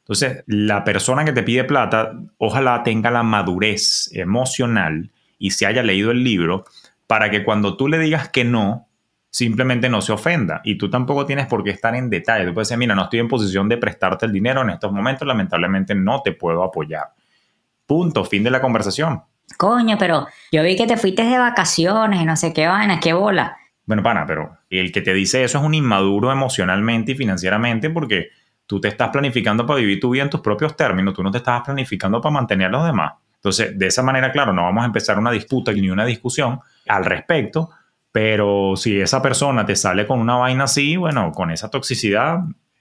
Entonces, 0.00 0.44
la 0.46 0.84
persona 0.84 1.24
que 1.24 1.32
te 1.32 1.42
pide 1.42 1.64
plata, 1.64 2.12
ojalá 2.38 2.84
tenga 2.84 3.10
la 3.10 3.24
madurez 3.24 4.08
emocional 4.12 5.10
y 5.38 5.50
se 5.50 5.66
haya 5.66 5.82
leído 5.82 6.12
el 6.12 6.22
libro 6.22 6.64
para 7.08 7.30
que 7.30 7.42
cuando 7.42 7.76
tú 7.76 7.88
le 7.88 7.98
digas 7.98 8.28
que 8.28 8.44
no, 8.44 8.86
simplemente 9.30 9.88
no 9.88 10.00
se 10.00 10.12
ofenda. 10.12 10.60
Y 10.64 10.76
tú 10.76 10.88
tampoco 10.88 11.26
tienes 11.26 11.46
por 11.46 11.64
qué 11.64 11.70
estar 11.70 11.94
en 11.94 12.08
detalle. 12.08 12.46
Tú 12.46 12.54
puedes 12.54 12.68
decir, 12.68 12.78
mira, 12.78 12.94
no 12.94 13.04
estoy 13.04 13.18
en 13.18 13.28
posición 13.28 13.68
de 13.68 13.78
prestarte 13.78 14.26
el 14.26 14.32
dinero 14.32 14.62
en 14.62 14.70
estos 14.70 14.92
momentos, 14.92 15.26
lamentablemente 15.26 15.94
no 15.94 16.22
te 16.22 16.32
puedo 16.32 16.62
apoyar. 16.62 17.08
Punto, 17.84 18.24
fin 18.24 18.44
de 18.44 18.50
la 18.50 18.60
conversación. 18.60 19.22
Coño, 19.56 19.96
pero 19.98 20.26
yo 20.52 20.62
vi 20.62 20.76
que 20.76 20.86
te 20.86 20.96
fuiste 20.96 21.24
de 21.24 21.38
vacaciones, 21.38 22.24
no 22.24 22.36
sé 22.36 22.52
qué 22.52 22.66
vaina, 22.66 23.00
qué 23.00 23.12
bola. 23.12 23.56
Bueno, 23.86 24.02
pana, 24.02 24.26
pero 24.26 24.58
el 24.68 24.92
que 24.92 25.00
te 25.00 25.14
dice 25.14 25.44
eso 25.44 25.58
es 25.58 25.64
un 25.64 25.74
inmaduro 25.74 26.30
emocionalmente 26.30 27.12
y 27.12 27.14
financieramente 27.14 27.88
porque 27.88 28.30
tú 28.66 28.80
te 28.80 28.88
estás 28.88 29.10
planificando 29.10 29.64
para 29.64 29.78
vivir 29.78 30.00
tu 30.00 30.10
vida 30.10 30.24
en 30.24 30.30
tus 30.30 30.40
propios 30.40 30.76
términos, 30.76 31.14
tú 31.14 31.22
no 31.22 31.30
te 31.30 31.38
estás 31.38 31.62
planificando 31.62 32.20
para 32.20 32.32
mantener 32.32 32.66
a 32.66 32.70
los 32.70 32.84
demás. 32.84 33.14
Entonces, 33.36 33.78
de 33.78 33.86
esa 33.86 34.02
manera, 34.02 34.32
claro, 34.32 34.52
no 34.52 34.64
vamos 34.64 34.82
a 34.82 34.86
empezar 34.86 35.18
una 35.18 35.30
disputa 35.30 35.72
ni 35.72 35.88
una 35.88 36.04
discusión 36.04 36.58
al 36.88 37.04
respecto, 37.04 37.70
pero 38.10 38.74
si 38.76 39.00
esa 39.00 39.22
persona 39.22 39.64
te 39.64 39.76
sale 39.76 40.04
con 40.06 40.18
una 40.18 40.34
vaina 40.34 40.64
así, 40.64 40.96
bueno, 40.96 41.30
con 41.30 41.52
esa 41.52 41.70
toxicidad, 41.70 42.40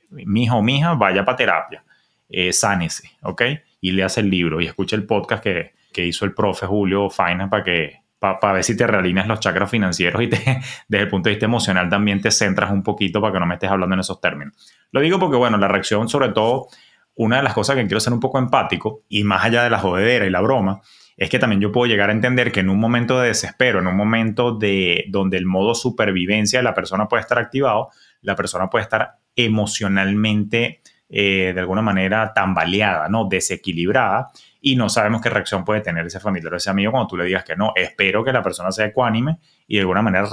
mi 0.10 0.44
hijo 0.44 0.58
o 0.58 0.64
mi 0.64 0.80
hija, 0.80 0.94
vaya 0.94 1.24
para 1.24 1.38
terapia, 1.38 1.84
eh, 2.30 2.52
sánese, 2.52 3.12
¿ok? 3.22 3.44
y 3.86 3.92
leas 3.92 4.18
el 4.18 4.32
libro 4.32 4.60
y 4.60 4.66
escucha 4.66 4.96
el 4.96 5.06
podcast 5.06 5.44
que, 5.44 5.74
hizo 5.98 6.26
el 6.26 6.34
profe 6.34 6.66
Julio 6.66 7.08
Faina 7.12 7.48
para 7.50 7.64
que 7.64 8.02
para 8.40 8.54
ver 8.54 8.64
si 8.64 8.76
te 8.76 8.86
realineas 8.88 9.28
los 9.28 9.40
chakras 9.40 9.70
financieros 9.70 10.22
y 10.22 10.28
te, 10.28 10.38
desde 10.88 11.04
el 11.04 11.10
punto 11.10 11.30
de 11.30 11.36
vista 11.36 11.46
emocional 11.46 11.90
también 11.90 12.22
te 12.22 12.32
centras 12.32 12.72
un 12.72 12.84
poquito 12.84 13.22
para 13.22 13.34
que 13.34 13.40
no 13.40 13.46
me 13.46 13.56
estés 13.56 13.70
hablando 13.70 13.94
en 13.94 14.00
esos 14.02 14.20
términos. 14.20 14.54
Lo 14.92 15.02
digo 15.02 15.20
porque, 15.20 15.38
bueno, 15.38 15.58
la 15.58 15.68
reacción, 15.68 16.10
sobre 16.10 16.30
todo, 16.30 16.68
una 17.16 17.38
de 17.38 17.44
las 17.44 17.54
cosas 17.54 17.76
que 17.76 17.84
quiero 17.84 18.00
ser 18.00 18.14
un 18.14 18.20
poco 18.20 18.40
empático 18.40 19.04
y 19.08 19.24
más 19.24 19.44
allá 19.46 19.64
de 19.64 19.70
la 19.70 19.80
jodedera 19.80 20.26
y 20.26 20.30
la 20.30 20.42
broma, 20.42 20.82
es 21.18 21.30
que 21.30 21.40
también 21.40 21.62
yo 21.62 21.72
puedo 21.72 21.88
llegar 21.88 22.10
a 22.10 22.14
entender 22.14 22.52
que 22.52 22.60
en 22.60 22.70
un 22.70 22.80
momento 22.80 23.20
de 23.20 23.30
desespero, 23.30 23.80
en 23.80 23.88
un 23.88 23.96
momento 23.96 24.58
de 24.58 25.06
donde 25.08 25.38
el 25.38 25.46
modo 25.46 25.74
supervivencia 25.74 26.60
de 26.60 26.64
la 26.64 26.74
persona 26.74 27.08
puede 27.08 27.22
estar 27.22 27.40
activado, 27.40 27.90
la 28.22 28.36
persona 28.36 28.70
puede 28.70 28.84
estar 28.84 29.20
emocionalmente 29.36 30.82
eh, 31.08 31.52
de 31.54 31.60
alguna 31.60 31.82
manera 31.82 32.34
tambaleada, 32.34 33.08
¿no? 33.10 33.26
Desequilibrada 33.26 34.32
y 34.60 34.76
no 34.76 34.90
sabemos 34.90 35.22
qué 35.22 35.30
reacción 35.30 35.64
puede 35.64 35.82
tener 35.82 36.08
ese 36.08 36.20
familiar 36.20 36.52
o 36.52 36.58
ese 36.58 36.72
amigo 36.72 36.92
cuando 36.92 37.08
tú 37.08 37.18
le 37.18 37.26
digas 37.26 37.44
que 37.44 37.56
no. 37.56 37.74
Espero 37.76 38.24
que 38.24 38.34
la 38.34 38.42
persona 38.42 38.72
sea 38.72 38.88
ecuánime 38.88 39.38
y 39.68 39.76
de 39.76 39.82
alguna 39.82 40.02
manera 40.02 40.28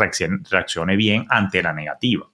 reaccione, 0.51 0.97
bien 0.97 1.27
ante 1.29 1.63
la 1.63 1.75
negativa. 1.75 2.27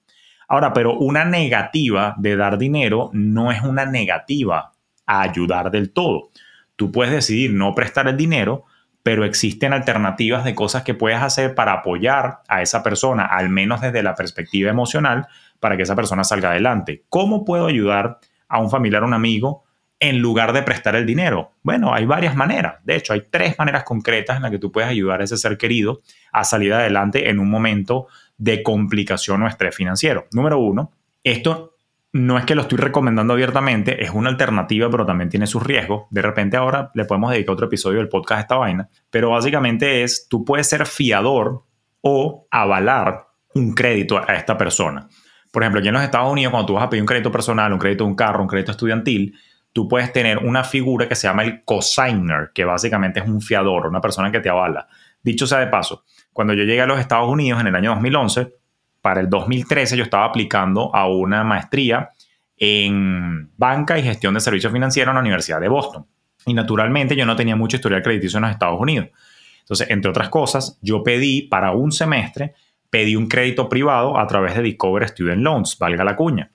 Ahora, 0.46 0.72
pero 0.72 0.96
una 0.96 1.24
negativa 1.24 2.14
de 2.16 2.36
dar 2.36 2.56
dinero 2.56 3.10
no 3.12 3.50
es 3.50 3.62
una 3.62 3.84
negativa 3.84 4.72
a 5.04 5.22
ayudar 5.22 5.72
del 5.72 5.92
todo. 5.92 6.30
Tú 6.76 6.92
puedes 6.92 7.12
decidir 7.12 7.52
no 7.52 7.74
prestar 7.74 8.06
el 8.06 8.16
dinero, 8.16 8.64
pero 9.02 9.24
existen 9.24 9.72
alternativas 9.72 10.44
de 10.44 10.54
cosas 10.54 10.84
que 10.84 10.94
puedes 10.94 11.20
hacer 11.20 11.56
para 11.56 11.72
apoyar 11.72 12.42
a 12.46 12.62
esa 12.62 12.84
persona, 12.84 13.24
al 13.24 13.48
menos 13.48 13.80
desde 13.80 14.04
la 14.04 14.14
perspectiva 14.14 14.70
emocional, 14.70 15.26
para 15.58 15.76
que 15.76 15.82
esa 15.82 15.96
persona 15.96 16.22
salga 16.22 16.50
adelante. 16.50 17.02
¿Cómo 17.08 17.44
puedo 17.44 17.66
ayudar 17.66 18.20
a 18.48 18.58
un 18.60 18.70
familiar 18.70 19.02
o 19.02 19.06
un 19.06 19.14
amigo 19.14 19.64
en 20.00 20.18
lugar 20.18 20.52
de 20.52 20.62
prestar 20.62 20.96
el 20.96 21.06
dinero? 21.06 21.52
Bueno, 21.62 21.92
hay 21.92 22.06
varias 22.06 22.36
maneras. 22.36 22.76
De 22.84 22.96
hecho, 22.96 23.12
hay 23.12 23.24
tres 23.30 23.58
maneras 23.58 23.84
concretas 23.84 24.36
en 24.36 24.42
las 24.42 24.50
que 24.50 24.58
tú 24.58 24.72
puedes 24.72 24.88
ayudar 24.88 25.20
a 25.20 25.24
ese 25.24 25.36
ser 25.36 25.56
querido 25.58 26.02
a 26.32 26.44
salir 26.44 26.72
adelante 26.72 27.28
en 27.28 27.38
un 27.38 27.50
momento 27.50 28.06
de 28.36 28.62
complicación 28.62 29.42
o 29.42 29.48
estrés 29.48 29.74
financiero. 29.74 30.26
Número 30.32 30.58
uno, 30.58 30.92
esto 31.22 31.74
no 32.12 32.38
es 32.38 32.44
que 32.44 32.54
lo 32.54 32.62
estoy 32.62 32.78
recomendando 32.78 33.34
abiertamente, 33.34 34.02
es 34.02 34.10
una 34.10 34.30
alternativa, 34.30 34.90
pero 34.90 35.04
también 35.04 35.28
tiene 35.28 35.46
sus 35.46 35.62
riesgos. 35.62 36.04
De 36.10 36.22
repente 36.22 36.56
ahora 36.56 36.90
le 36.94 37.04
podemos 37.04 37.30
dedicar 37.30 37.52
otro 37.52 37.66
episodio 37.66 37.98
del 37.98 38.08
podcast 38.08 38.38
a 38.38 38.42
esta 38.42 38.56
vaina, 38.56 38.88
pero 39.10 39.30
básicamente 39.30 40.02
es, 40.02 40.26
tú 40.28 40.44
puedes 40.44 40.68
ser 40.68 40.86
fiador 40.86 41.64
o 42.00 42.46
avalar 42.50 43.26
un 43.54 43.74
crédito 43.74 44.18
a 44.18 44.34
esta 44.34 44.56
persona. 44.56 45.08
Por 45.50 45.62
ejemplo, 45.62 45.80
aquí 45.80 45.88
en 45.88 45.94
los 45.94 46.02
Estados 46.02 46.30
Unidos, 46.30 46.50
cuando 46.50 46.66
tú 46.66 46.74
vas 46.74 46.84
a 46.84 46.90
pedir 46.90 47.02
un 47.02 47.06
crédito 47.06 47.32
personal, 47.32 47.72
un 47.72 47.78
crédito 47.78 48.04
de 48.04 48.10
un 48.10 48.16
carro, 48.16 48.42
un 48.42 48.48
crédito 48.48 48.72
estudiantil, 48.72 49.34
tú 49.72 49.88
puedes 49.88 50.12
tener 50.12 50.38
una 50.38 50.64
figura 50.64 51.08
que 51.08 51.14
se 51.14 51.28
llama 51.28 51.42
el 51.42 51.64
cosigner, 51.64 52.50
que 52.54 52.64
básicamente 52.64 53.20
es 53.20 53.26
un 53.26 53.40
fiador, 53.40 53.86
una 53.86 54.00
persona 54.00 54.30
que 54.30 54.40
te 54.40 54.48
avala. 54.48 54.88
Dicho 55.22 55.46
sea 55.46 55.58
de 55.58 55.66
paso, 55.68 56.04
cuando 56.32 56.54
yo 56.54 56.64
llegué 56.64 56.80
a 56.80 56.86
los 56.86 57.00
Estados 57.00 57.28
Unidos 57.28 57.60
en 57.60 57.68
el 57.68 57.74
año 57.74 57.90
2011, 57.90 58.54
para 59.00 59.20
el 59.20 59.28
2013 59.30 59.96
yo 59.96 60.04
estaba 60.04 60.24
aplicando 60.24 60.94
a 60.94 61.08
una 61.08 61.44
maestría 61.44 62.10
en 62.56 63.50
banca 63.56 63.98
y 63.98 64.02
gestión 64.02 64.34
de 64.34 64.40
servicios 64.40 64.72
financieros 64.72 65.12
en 65.12 65.14
la 65.14 65.20
Universidad 65.20 65.60
de 65.60 65.68
Boston. 65.68 66.06
Y 66.46 66.54
naturalmente 66.54 67.14
yo 67.14 67.24
no 67.26 67.36
tenía 67.36 67.56
mucho 67.56 67.76
historial 67.76 68.02
crediticio 68.02 68.38
en 68.38 68.42
los 68.42 68.50
Estados 68.50 68.80
Unidos. 68.80 69.08
Entonces, 69.60 69.90
entre 69.90 70.10
otras 70.10 70.28
cosas, 70.28 70.78
yo 70.80 71.02
pedí 71.02 71.42
para 71.42 71.72
un 71.72 71.92
semestre 71.92 72.54
pedí 72.90 73.16
un 73.16 73.28
crédito 73.28 73.68
privado 73.68 74.18
a 74.18 74.26
través 74.26 74.54
de 74.54 74.62
Discover 74.62 75.08
Student 75.08 75.42
Loans, 75.42 75.76
valga 75.78 76.04
la 76.04 76.16
cuña. 76.16 76.50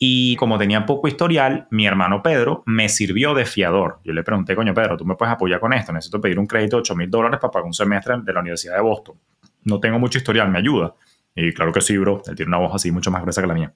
Y 0.00 0.36
como 0.36 0.58
tenía 0.58 0.86
poco 0.86 1.08
historial, 1.08 1.66
mi 1.70 1.86
hermano 1.86 2.22
Pedro 2.22 2.62
me 2.66 2.88
sirvió 2.88 3.34
de 3.34 3.44
fiador. 3.44 3.98
Yo 4.04 4.12
le 4.12 4.22
pregunté, 4.22 4.54
coño 4.54 4.72
Pedro, 4.72 4.96
¿tú 4.96 5.04
me 5.04 5.16
puedes 5.16 5.34
apoyar 5.34 5.58
con 5.58 5.72
esto? 5.72 5.92
Necesito 5.92 6.20
pedir 6.20 6.38
un 6.38 6.46
crédito 6.46 6.76
de 6.76 6.82
8 6.82 6.94
mil 6.94 7.10
dólares 7.10 7.40
para 7.40 7.50
pagar 7.50 7.66
un 7.66 7.74
semestre 7.74 8.14
de 8.22 8.32
la 8.32 8.40
Universidad 8.40 8.76
de 8.76 8.82
Boston. 8.82 9.16
No 9.64 9.80
tengo 9.80 9.98
mucho 9.98 10.18
historial, 10.18 10.50
me 10.50 10.58
ayuda. 10.58 10.94
Y 11.34 11.52
claro 11.52 11.72
que 11.72 11.80
sí, 11.80 11.98
bro. 11.98 12.22
Él 12.28 12.36
tiene 12.36 12.48
una 12.48 12.58
voz 12.58 12.74
así 12.76 12.92
mucho 12.92 13.10
más 13.10 13.22
gruesa 13.22 13.40
que 13.40 13.48
la 13.48 13.54
mía. 13.54 13.74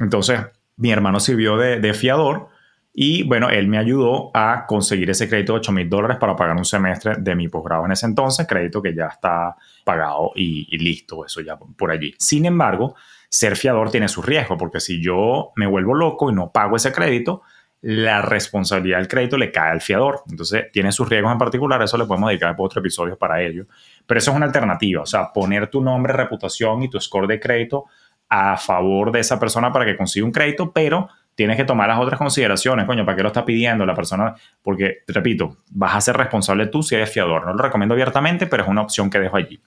Entonces, 0.00 0.40
mi 0.76 0.90
hermano 0.90 1.20
sirvió 1.20 1.58
de, 1.58 1.80
de 1.80 1.92
fiador 1.92 2.48
y 2.94 3.22
bueno, 3.22 3.48
él 3.48 3.68
me 3.68 3.78
ayudó 3.78 4.30
a 4.34 4.66
conseguir 4.66 5.08
ese 5.08 5.28
crédito 5.28 5.54
de 5.54 5.60
8 5.60 5.72
mil 5.72 5.88
dólares 5.88 6.18
para 6.20 6.36
pagar 6.36 6.56
un 6.56 6.64
semestre 6.64 7.14
de 7.18 7.34
mi 7.34 7.48
posgrado 7.48 7.86
en 7.86 7.92
ese 7.92 8.04
entonces, 8.04 8.46
crédito 8.46 8.82
que 8.82 8.94
ya 8.94 9.06
está 9.06 9.56
pagado 9.84 10.32
y, 10.34 10.76
listo, 10.76 11.24
eso 11.24 11.40
ya 11.40 11.56
por 11.56 11.90
allí. 11.90 12.14
Sin 12.18 12.44
embargo, 12.44 12.94
ser 13.30 13.56
fiador 13.56 13.90
tiene 13.90 14.08
su 14.08 14.20
riesgo, 14.20 14.58
porque 14.58 14.78
si 14.78 15.02
yo 15.02 15.52
me 15.56 15.66
vuelvo 15.66 15.94
loco 15.94 16.30
y 16.30 16.34
no 16.34 16.52
pago 16.52 16.76
ese 16.76 16.92
crédito, 16.92 17.42
la 17.80 18.20
responsabilidad 18.20 18.98
del 18.98 19.08
crédito 19.08 19.38
le 19.38 19.50
cae 19.50 19.72
al 19.72 19.80
fiador. 19.80 20.22
Entonces, 20.28 20.66
tiene 20.70 20.92
sus 20.92 21.08
riesgos 21.08 21.32
en 21.32 21.38
particular, 21.38 21.80
eso 21.82 21.96
le 21.96 22.04
podemos 22.04 22.28
dedicar 22.28 22.54
otro 22.58 22.80
episodio 22.80 23.16
para 23.16 23.40
ello. 23.42 23.66
Pero 24.06 24.18
eso 24.18 24.32
es 24.32 24.36
una 24.36 24.46
alternativa, 24.46 25.02
o 25.02 25.06
sea, 25.06 25.32
poner 25.32 25.68
tu 25.68 25.80
nombre, 25.80 26.12
reputación 26.12 26.82
y 26.82 26.90
tu 26.90 27.00
score 27.00 27.26
de 27.26 27.40
crédito 27.40 27.86
a 28.28 28.56
favor 28.56 29.12
de 29.12 29.20
esa 29.20 29.40
persona 29.40 29.72
para 29.72 29.86
que 29.86 29.96
consiga 29.96 30.26
un 30.26 30.32
crédito, 30.32 30.72
pero 30.72 31.08
tienes 31.34 31.56
que 31.56 31.64
tomar 31.64 31.88
las 31.88 31.98
otras 31.98 32.18
consideraciones, 32.18 32.86
coño, 32.86 33.04
¿para 33.04 33.16
qué 33.16 33.22
lo 33.22 33.28
está 33.28 33.44
pidiendo 33.44 33.86
la 33.86 33.94
persona? 33.94 34.34
Porque, 34.62 34.98
repito, 35.08 35.56
vas 35.70 35.96
a 35.96 36.00
ser 36.00 36.16
responsable 36.16 36.66
tú 36.66 36.82
si 36.82 36.94
eres 36.94 37.10
fiador. 37.10 37.46
No 37.46 37.54
lo 37.54 37.62
recomiendo 37.62 37.94
abiertamente, 37.94 38.46
pero 38.46 38.62
es 38.64 38.68
una 38.68 38.82
opción 38.82 39.10
que 39.10 39.18
dejo 39.18 39.36
allí. 39.36 39.60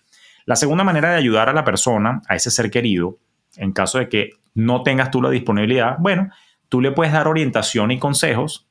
La 0.45 0.55
segunda 0.55 0.83
manera 0.83 1.09
de 1.11 1.17
ayudar 1.17 1.49
a 1.49 1.53
la 1.53 1.63
persona, 1.63 2.21
a 2.27 2.35
ese 2.35 2.51
ser 2.51 2.69
querido, 2.69 3.17
en 3.57 3.71
caso 3.71 3.97
de 3.97 4.09
que 4.09 4.31
no 4.53 4.83
tengas 4.83 5.09
tú 5.09 5.21
la 5.21 5.29
disponibilidad, 5.29 5.95
bueno, 5.99 6.29
tú 6.69 6.81
le 6.81 6.91
puedes 6.91 7.13
dar 7.13 7.27
orientación 7.27 7.91
y 7.91 7.99
consejos 7.99 8.67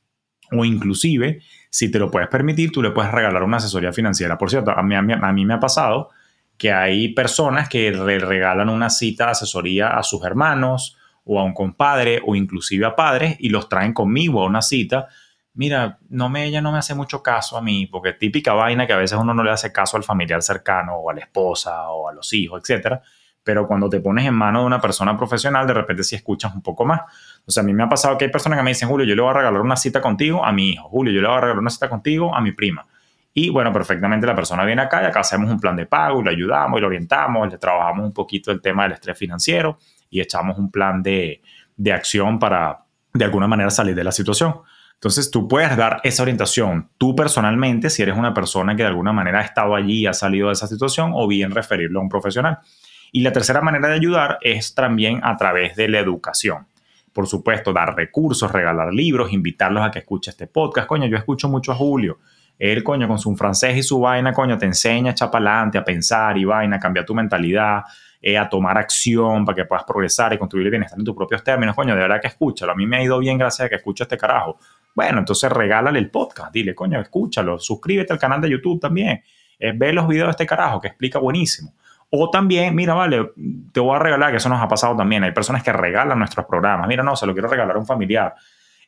o 0.51 0.63
inclusive, 0.63 1.41
si 1.69 1.91
te 1.91 1.99
lo 1.99 2.11
puedes 2.11 2.29
permitir, 2.29 2.71
tú 2.71 2.81
le 2.81 2.91
puedes 2.91 3.11
regalar 3.11 3.43
una 3.43 3.57
asesoría 3.57 3.91
financiera. 3.91 4.37
Por 4.37 4.49
cierto, 4.49 4.71
a 4.71 4.83
mí, 4.83 5.45
me 5.45 5.53
ha 5.53 5.59
pasado 5.59 6.09
que 6.57 6.71
hay 6.71 7.09
personas 7.13 7.67
que 7.67 7.91
regalan 7.91 8.69
una 8.69 8.89
cita 8.89 9.25
de 9.25 9.31
asesoría 9.31 9.89
a 9.89 10.03
sus 10.03 10.23
hermanos, 10.23 10.97
o 11.25 11.39
a 11.39 11.43
un 11.43 11.53
compadre 11.53 12.21
o 12.25 12.35
inclusive 12.35 12.85
a 12.85 12.95
padres 12.95 13.35
y 13.39 13.49
los 13.49 13.67
traen 13.67 13.93
conmigo 13.93 14.41
a 14.41 14.45
una 14.45 14.61
cita. 14.61 15.07
Mira, 15.55 15.97
no 16.09 16.29
me, 16.29 16.45
ella 16.45 16.61
no 16.61 16.71
me 16.71 16.77
hace 16.77 16.93
mucho 16.93 17.23
caso 17.23 17.57
a 17.57 17.61
mí, 17.61 17.87
porque 17.87 18.13
típica 18.13 18.53
vaina 18.53 18.85
que 18.85 18.93
a 18.93 18.97
veces 18.97 19.17
uno 19.17 19.33
no 19.33 19.43
le 19.43 19.51
hace 19.51 19.71
caso 19.71 19.97
al 19.97 20.03
familiar 20.03 20.41
cercano 20.41 20.95
o 20.95 21.09
a 21.09 21.13
la 21.13 21.21
esposa 21.21 21.89
o 21.89 22.09
a 22.09 22.13
los 22.13 22.31
hijos, 22.33 22.61
etc. 22.69 22.99
Pero 23.43 23.67
cuando 23.67 23.89
te 23.89 23.99
pones 23.99 24.25
en 24.25 24.33
manos 24.33 24.63
de 24.63 24.67
una 24.67 24.81
persona 24.81 25.17
profesional, 25.17 25.65
de 25.65 25.73
repente 25.73 26.03
sí 26.03 26.15
escuchas 26.15 26.53
un 26.53 26.61
poco 26.61 26.85
más. 26.85 27.01
O 27.45 27.59
a 27.59 27.63
mí 27.63 27.73
me 27.73 27.83
ha 27.83 27.89
pasado 27.89 28.17
que 28.17 28.25
hay 28.25 28.31
personas 28.31 28.59
que 28.59 28.63
me 28.63 28.71
dicen, 28.71 28.89
Julio, 28.89 29.05
yo 29.05 29.15
le 29.15 29.21
voy 29.21 29.31
a 29.31 29.33
regalar 29.33 29.61
una 29.61 29.77
cita 29.77 30.01
contigo 30.01 30.43
a 30.43 30.51
mi 30.51 30.71
hijo. 30.71 30.89
Julio, 30.89 31.13
yo 31.13 31.21
le 31.21 31.27
voy 31.27 31.37
a 31.37 31.41
regalar 31.41 31.59
una 31.59 31.69
cita 31.69 31.89
contigo 31.89 32.35
a 32.35 32.41
mi 32.41 32.51
prima. 32.51 32.85
Y 33.33 33.49
bueno, 33.49 33.71
perfectamente 33.73 34.27
la 34.27 34.35
persona 34.35 34.63
viene 34.63 34.81
acá 34.81 35.03
y 35.03 35.05
acá 35.05 35.21
hacemos 35.21 35.49
un 35.49 35.59
plan 35.59 35.75
de 35.75 35.85
pago 35.85 36.21
y 36.21 36.23
le 36.23 36.31
ayudamos 36.31 36.77
y 36.77 36.81
lo 36.81 36.87
orientamos, 36.87 37.49
le 37.49 37.57
trabajamos 37.57 38.05
un 38.05 38.13
poquito 38.13 38.51
el 38.51 38.61
tema 38.61 38.83
del 38.83 38.93
estrés 38.93 39.17
financiero 39.17 39.77
y 40.15 40.21
echamos 40.21 40.57
un 40.57 40.71
plan 40.71 41.03
de, 41.03 41.41
de 41.75 41.91
acción 41.91 42.39
para 42.39 42.85
de 43.13 43.25
alguna 43.25 43.47
manera 43.47 43.69
salir 43.69 43.95
de 43.95 44.03
la 44.03 44.11
situación. 44.11 44.55
Entonces 44.93 45.29
tú 45.29 45.47
puedes 45.47 45.75
dar 45.75 45.99
esa 46.03 46.23
orientación 46.23 46.89
tú 46.97 47.15
personalmente 47.15 47.89
si 47.89 48.01
eres 48.01 48.17
una 48.17 48.33
persona 48.33 48.75
que 48.75 48.83
de 48.83 48.89
alguna 48.89 49.11
manera 49.11 49.39
ha 49.39 49.43
estado 49.43 49.75
allí 49.75 49.99
y 49.99 50.07
ha 50.07 50.13
salido 50.13 50.47
de 50.47 50.53
esa 50.53 50.67
situación 50.67 51.11
o 51.13 51.27
bien 51.27 51.51
referirlo 51.51 51.99
a 51.99 52.03
un 52.03 52.09
profesional. 52.09 52.59
Y 53.11 53.21
la 53.21 53.31
tercera 53.31 53.61
manera 53.61 53.87
de 53.87 53.95
ayudar 53.95 54.37
es 54.41 54.73
también 54.73 55.19
a 55.23 55.37
través 55.37 55.75
de 55.75 55.89
la 55.89 55.99
educación. 55.99 56.67
Por 57.13 57.27
supuesto, 57.27 57.71
dar 57.71 57.95
recursos, 57.95 58.51
regalar 58.51 58.93
libros, 58.93 59.31
invitarlos 59.31 59.83
a 59.83 59.91
que 59.91 59.99
escuchen 59.99 60.31
este 60.31 60.47
podcast. 60.47 60.87
Coño, 60.87 61.07
yo 61.07 61.17
escucho 61.17 61.47
mucho 61.47 61.71
a 61.71 61.75
Julio. 61.75 62.19
Él, 62.57 62.83
coño, 62.83 63.07
con 63.07 63.19
su 63.19 63.35
francés 63.35 63.75
y 63.77 63.83
su 63.83 63.99
vaina, 63.99 64.31
coño, 64.33 64.57
te 64.57 64.65
enseña 64.65 65.09
a 65.09 65.11
echar 65.11 65.29
para 65.29 65.51
adelante, 65.51 65.77
a 65.77 65.83
pensar 65.83 66.37
y 66.37 66.45
vaina, 66.45 66.77
a 66.77 66.79
cambiar 66.79 67.05
tu 67.05 67.13
mentalidad, 67.13 67.83
eh, 68.21 68.37
a 68.37 68.49
tomar 68.49 68.77
acción 68.77 69.45
para 69.45 69.55
que 69.55 69.65
puedas 69.65 69.83
progresar 69.83 70.33
y 70.33 70.37
construir 70.37 70.65
el 70.67 70.71
bienestar 70.71 70.97
en 70.97 71.05
tus 71.05 71.15
propios 71.15 71.43
términos. 71.43 71.75
Coño, 71.75 71.93
de 71.95 72.01
verdad 72.01 72.21
que 72.21 72.27
escúchalo. 72.27 72.71
A 72.71 72.75
mí 72.75 72.87
me 72.87 72.97
ha 72.97 73.03
ido 73.03 73.19
bien 73.19 73.37
gracias 73.37 73.65
a 73.65 73.69
que 73.69 73.75
escucho 73.75 74.03
este 74.03 74.17
carajo. 74.17 74.57
Bueno, 74.93 75.19
entonces 75.19 75.51
regálale 75.51 75.99
el 75.99 76.09
podcast. 76.09 76.53
Dile, 76.53 76.73
coño, 76.73 76.99
escúchalo. 76.99 77.59
Suscríbete 77.59 78.13
al 78.13 78.19
canal 78.19 78.39
de 78.39 78.49
YouTube 78.49 78.79
también. 78.79 79.21
Eh, 79.59 79.73
ve 79.75 79.91
los 79.93 80.07
videos 80.07 80.27
de 80.27 80.31
este 80.31 80.45
carajo 80.45 80.79
que 80.79 80.87
explica 80.87 81.19
buenísimo. 81.19 81.73
O 82.09 82.29
también, 82.29 82.73
mira, 82.73 82.93
vale, 82.93 83.31
te 83.71 83.79
voy 83.79 83.95
a 83.95 83.99
regalar, 83.99 84.31
que 84.31 84.37
eso 84.37 84.47
nos 84.47 84.61
ha 84.61 84.67
pasado 84.67 84.95
también. 84.95 85.23
Hay 85.23 85.31
personas 85.31 85.63
que 85.63 85.73
regalan 85.73 86.17
nuestros 86.17 86.45
programas. 86.45 86.87
Mira, 86.87 87.03
no, 87.03 87.15
se 87.15 87.25
lo 87.25 87.33
quiero 87.33 87.49
regalar 87.49 87.75
a 87.75 87.79
un 87.79 87.85
familiar. 87.85 88.33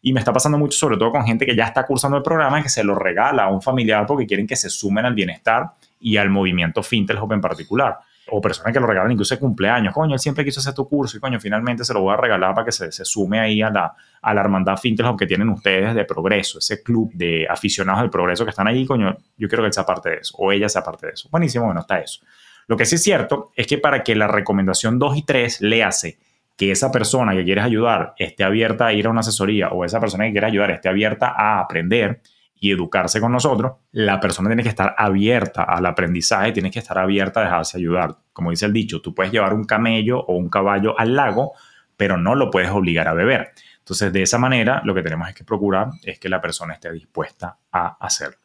Y 0.01 0.13
me 0.13 0.19
está 0.19 0.31
pasando 0.31 0.57
mucho, 0.57 0.77
sobre 0.77 0.97
todo 0.97 1.11
con 1.11 1.25
gente 1.25 1.45
que 1.45 1.55
ya 1.55 1.65
está 1.65 1.85
cursando 1.85 2.17
el 2.17 2.23
programa, 2.23 2.61
que 2.61 2.69
se 2.69 2.83
lo 2.83 2.95
regala 2.95 3.45
a 3.45 3.47
un 3.49 3.61
familiar 3.61 4.05
porque 4.05 4.25
quieren 4.25 4.47
que 4.47 4.55
se 4.55 4.69
sumen 4.69 5.05
al 5.05 5.13
bienestar 5.13 5.71
y 5.99 6.17
al 6.17 6.29
movimiento 6.29 6.83
Fintech 6.83 7.17
en 7.31 7.41
particular 7.41 7.97
o 8.29 8.41
personas 8.41 8.73
que 8.73 8.79
lo 8.79 8.87
regalan 8.87 9.11
incluso 9.11 9.35
de 9.35 9.39
cumpleaños. 9.39 9.93
Coño, 9.93 10.13
él 10.13 10.19
siempre 10.19 10.43
quiso 10.43 10.59
hacer 10.59 10.73
tu 10.73 10.87
curso 10.87 11.17
y 11.17 11.19
coño, 11.19 11.39
finalmente 11.39 11.83
se 11.83 11.93
lo 11.93 12.01
voy 12.01 12.13
a 12.13 12.17
regalar 12.17 12.53
para 12.53 12.65
que 12.65 12.71
se, 12.71 12.91
se 12.91 13.05
sume 13.05 13.39
ahí 13.39 13.61
a 13.61 13.69
la, 13.69 13.93
a 14.21 14.33
la 14.33 14.41
hermandad 14.41 14.77
fintech 14.77 15.17
que 15.17 15.25
tienen 15.25 15.49
ustedes 15.49 15.95
de 15.95 16.05
progreso, 16.05 16.59
ese 16.59 16.83
club 16.83 17.11
de 17.13 17.47
aficionados 17.49 18.01
del 18.01 18.09
progreso 18.09 18.43
que 18.43 18.51
están 18.51 18.67
ahí, 18.67 18.85
coño, 18.85 19.15
yo 19.37 19.47
quiero 19.47 19.63
que 19.63 19.67
él 19.67 19.73
sea 19.73 19.85
parte 19.85 20.09
de 20.09 20.15
eso, 20.17 20.35
o 20.37 20.51
ella 20.51 20.69
sea 20.69 20.83
parte 20.83 21.07
de 21.07 21.13
eso. 21.13 21.29
Buenísimo, 21.31 21.65
bueno, 21.65 21.81
está 21.81 21.99
eso. 21.99 22.21
Lo 22.67 22.75
que 22.75 22.85
sí 22.85 22.95
es 22.95 23.03
cierto 23.03 23.51
es 23.55 23.65
que 23.65 23.77
para 23.77 24.03
que 24.03 24.15
la 24.15 24.27
recomendación 24.27 24.99
2 24.99 25.17
y 25.17 25.21
3 25.23 25.61
le 25.61 25.83
hace 25.83 26.17
que 26.57 26.71
esa 26.71 26.91
persona 26.91 27.33
que 27.33 27.45
quieres 27.45 27.63
ayudar 27.63 28.13
esté 28.17 28.43
abierta 28.43 28.87
a 28.87 28.93
ir 28.93 29.07
a 29.07 29.09
una 29.09 29.21
asesoría 29.21 29.69
o 29.69 29.85
esa 29.85 30.01
persona 30.01 30.25
que 30.25 30.31
quiere 30.31 30.47
ayudar 30.47 30.71
esté 30.71 30.89
abierta 30.89 31.33
a 31.35 31.61
aprender, 31.61 32.21
y 32.59 32.71
educarse 32.71 33.21
con 33.21 33.31
nosotros, 33.31 33.73
la 33.91 34.19
persona 34.19 34.49
tiene 34.49 34.63
que 34.63 34.69
estar 34.69 34.95
abierta 34.97 35.63
al 35.63 35.85
aprendizaje, 35.85 36.51
tiene 36.51 36.71
que 36.71 36.79
estar 36.79 36.97
abierta 36.97 37.41
a 37.41 37.43
dejarse 37.43 37.77
ayudar. 37.77 38.17
Como 38.33 38.49
dice 38.51 38.65
el 38.65 38.73
dicho, 38.73 39.01
tú 39.01 39.13
puedes 39.13 39.31
llevar 39.31 39.53
un 39.53 39.65
camello 39.65 40.19
o 40.19 40.35
un 40.35 40.49
caballo 40.49 40.99
al 40.99 41.15
lago, 41.15 41.53
pero 41.95 42.17
no 42.17 42.35
lo 42.35 42.49
puedes 42.49 42.71
obligar 42.71 43.07
a 43.07 43.13
beber. 43.13 43.51
Entonces, 43.79 44.11
de 44.11 44.23
esa 44.23 44.37
manera, 44.37 44.81
lo 44.83 44.93
que 44.93 45.03
tenemos 45.03 45.29
es 45.29 45.35
que 45.35 45.43
procurar 45.43 45.89
es 46.03 46.19
que 46.19 46.29
la 46.29 46.41
persona 46.41 46.73
esté 46.73 46.91
dispuesta 46.91 47.57
a 47.71 47.97
hacerlo. 47.99 48.37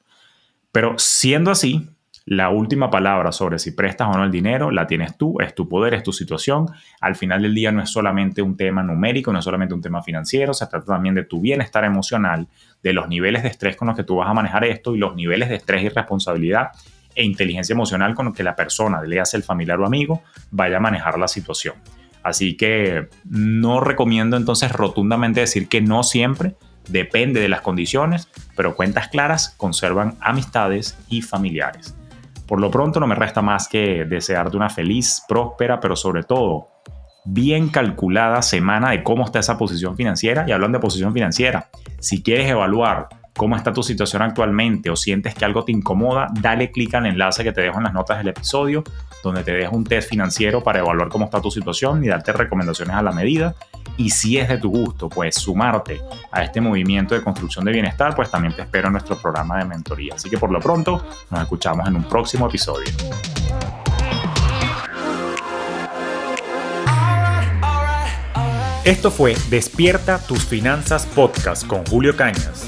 Pero 0.71 0.99
siendo 0.99 1.51
así, 1.51 1.89
la 2.25 2.51
última 2.51 2.91
palabra 2.91 3.33
sobre 3.33 3.59
si 3.59 3.73
prestas 3.73 4.09
o 4.09 4.17
no 4.17 4.25
el 4.25 4.31
dinero 4.31 4.71
la 4.71 4.87
tienes 4.87 5.17
tú, 5.17 5.41
es 5.41 5.55
tu 5.55 5.69
poder, 5.69 5.95
es 5.95 6.03
tu 6.03 6.13
situación. 6.13 6.67
Al 7.01 7.17
final 7.17 7.43
del 7.43 7.55
día 7.55 7.73
no 7.73 7.83
es 7.83 7.91
solamente 7.91 8.43
un 8.43 8.57
tema 8.57 8.83
numérico, 8.83 9.33
no 9.33 9.41
es 9.41 9.45
solamente 9.45 9.75
un 9.75 9.83
tema 9.83 10.03
financiero, 10.03 10.55
se 10.55 10.67
trata 10.67 10.87
también 10.87 11.15
de 11.15 11.25
tu 11.25 11.41
bienestar 11.41 11.85
emocional, 11.85 12.47
de 12.83 12.93
los 12.93 13.09
niveles 13.09 13.43
de 13.43 13.49
estrés 13.49 13.77
con 13.77 13.89
los 13.89 13.97
que 13.97 14.05
tú 14.05 14.17
vas 14.17 14.29
a 14.29 14.35
manejar 14.35 14.65
esto 14.65 14.95
y 14.95 14.99
los 14.99 15.15
niveles 15.17 15.49
de 15.49 15.57
estrés 15.57 15.83
y 15.83 15.89
responsabilidad 15.89 16.71
e 17.15 17.25
inteligencia 17.25 17.73
emocional 17.73 18.15
con 18.15 18.27
los 18.27 18.35
que 18.35 18.43
la 18.43 18.57
persona, 18.57 19.03
le 19.03 19.21
hace 19.21 19.37
el 19.37 19.43
familiar 19.43 19.79
o 19.81 19.87
amigo, 19.87 20.23
vaya 20.51 20.77
a 20.77 20.81
manejar 20.81 21.19
la 21.19 21.29
situación. 21.29 21.75
Así 22.23 22.57
que 22.57 23.09
no 23.25 23.81
recomiendo 23.81 24.37
entonces 24.37 24.71
rotundamente 24.71 25.41
decir 25.41 25.69
que 25.69 25.81
no 25.81 26.05
siempre, 26.05 26.55
depende 26.89 27.41
de 27.41 27.49
las 27.49 27.61
condiciones, 27.61 28.29
pero 28.57 28.77
cuentas 28.77 29.09
claras 29.09 29.55
conservan 29.57 30.17
amistades 30.21 30.97
y 31.09 31.23
familiares. 31.23 31.97
Por 32.53 32.61
lo 32.61 32.71
pronto 32.71 33.01
no 33.01 33.07
me 33.07 33.15
resta 33.15 33.41
más 33.41 33.67
que 33.67 34.05
desearte 34.05 34.59
una 34.59 34.69
feliz, 34.69 35.23
próspera, 35.27 35.81
pero 35.81 35.97
sobre 35.97 36.23
todo 36.23 36.69
bien 37.25 37.71
calculada 37.71 38.43
semana 38.43 38.91
de 38.91 39.03
cómo 39.03 39.25
está 39.25 39.39
esa 39.39 39.57
posición 39.57 39.97
financiera. 39.97 40.45
Y 40.47 40.53
hablando 40.53 40.77
de 40.77 40.83
posición 40.83 41.15
financiera, 41.15 41.71
si 41.99 42.23
quieres 42.23 42.51
evaluar 42.51 43.09
cómo 43.35 43.57
está 43.57 43.73
tu 43.73 43.83
situación 43.83 44.21
actualmente 44.21 44.91
o 44.91 44.97
sientes 44.97 45.35
que 45.35 45.47
algo 45.47 45.65
te 45.65 45.73
incomoda, 45.73 46.27
dale 46.43 46.71
clic 46.71 46.95
al 46.95 47.07
enlace 47.07 47.43
que 47.43 47.53
te 47.53 47.63
dejo 47.63 47.79
en 47.79 47.85
las 47.85 47.95
notas 47.95 48.19
del 48.19 48.29
episodio, 48.29 48.85
donde 49.25 49.45
te 49.45 49.53
dejo 49.53 49.75
un 49.75 49.85
test 49.85 50.11
financiero 50.11 50.63
para 50.63 50.81
evaluar 50.81 51.09
cómo 51.09 51.25
está 51.25 51.41
tu 51.41 51.51
situación 51.51 52.05
y 52.05 52.09
darte 52.09 52.33
recomendaciones 52.33 52.95
a 52.95 53.01
la 53.01 53.13
medida. 53.13 53.55
Y 53.97 54.11
si 54.11 54.39
es 54.39 54.49
de 54.49 54.59
tu 54.59 54.71
gusto, 54.71 55.09
pues 55.09 55.35
sumarte 55.35 56.01
a 56.31 56.45
este 56.45 56.61
movimiento 56.61 57.15
de 57.15 57.23
construcción 57.23 57.65
de 57.65 57.73
bienestar, 57.73 58.15
pues 58.15 58.31
también 58.31 58.55
te 58.55 58.63
espero 58.63 58.87
en 58.87 58.93
nuestro 58.93 59.17
programa 59.17 59.59
de 59.59 59.67
mentoría. 59.67 60.15
Así 60.15 60.31
que 60.31 60.39
por 60.39 60.51
lo 60.51 60.61
pronto, 60.61 61.05
nos 61.31 61.43
escuchamos 61.43 61.87
en 61.87 61.97
un 61.97 62.05
próximo 62.05 62.49
episodio. 62.49 62.91
Esto 68.85 69.13
fue 69.13 69.37
Despierta 69.49 70.19
tus 70.19 70.45
finanzas 70.45 71.07
podcast 71.07 71.65
con 71.65 71.87
Julio 71.87 72.17
Cañas, 72.17 72.67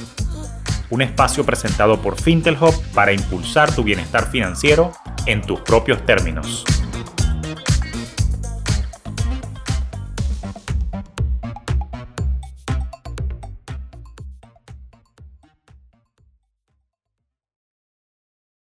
un 0.90 1.02
espacio 1.02 1.44
presentado 1.44 2.00
por 2.00 2.20
Fintelhop 2.20 2.72
para 2.94 3.12
impulsar 3.12 3.74
tu 3.74 3.82
bienestar 3.82 4.30
financiero 4.30 4.92
en 5.26 5.42
tus 5.42 5.60
propios 5.62 6.06
términos. 6.06 6.64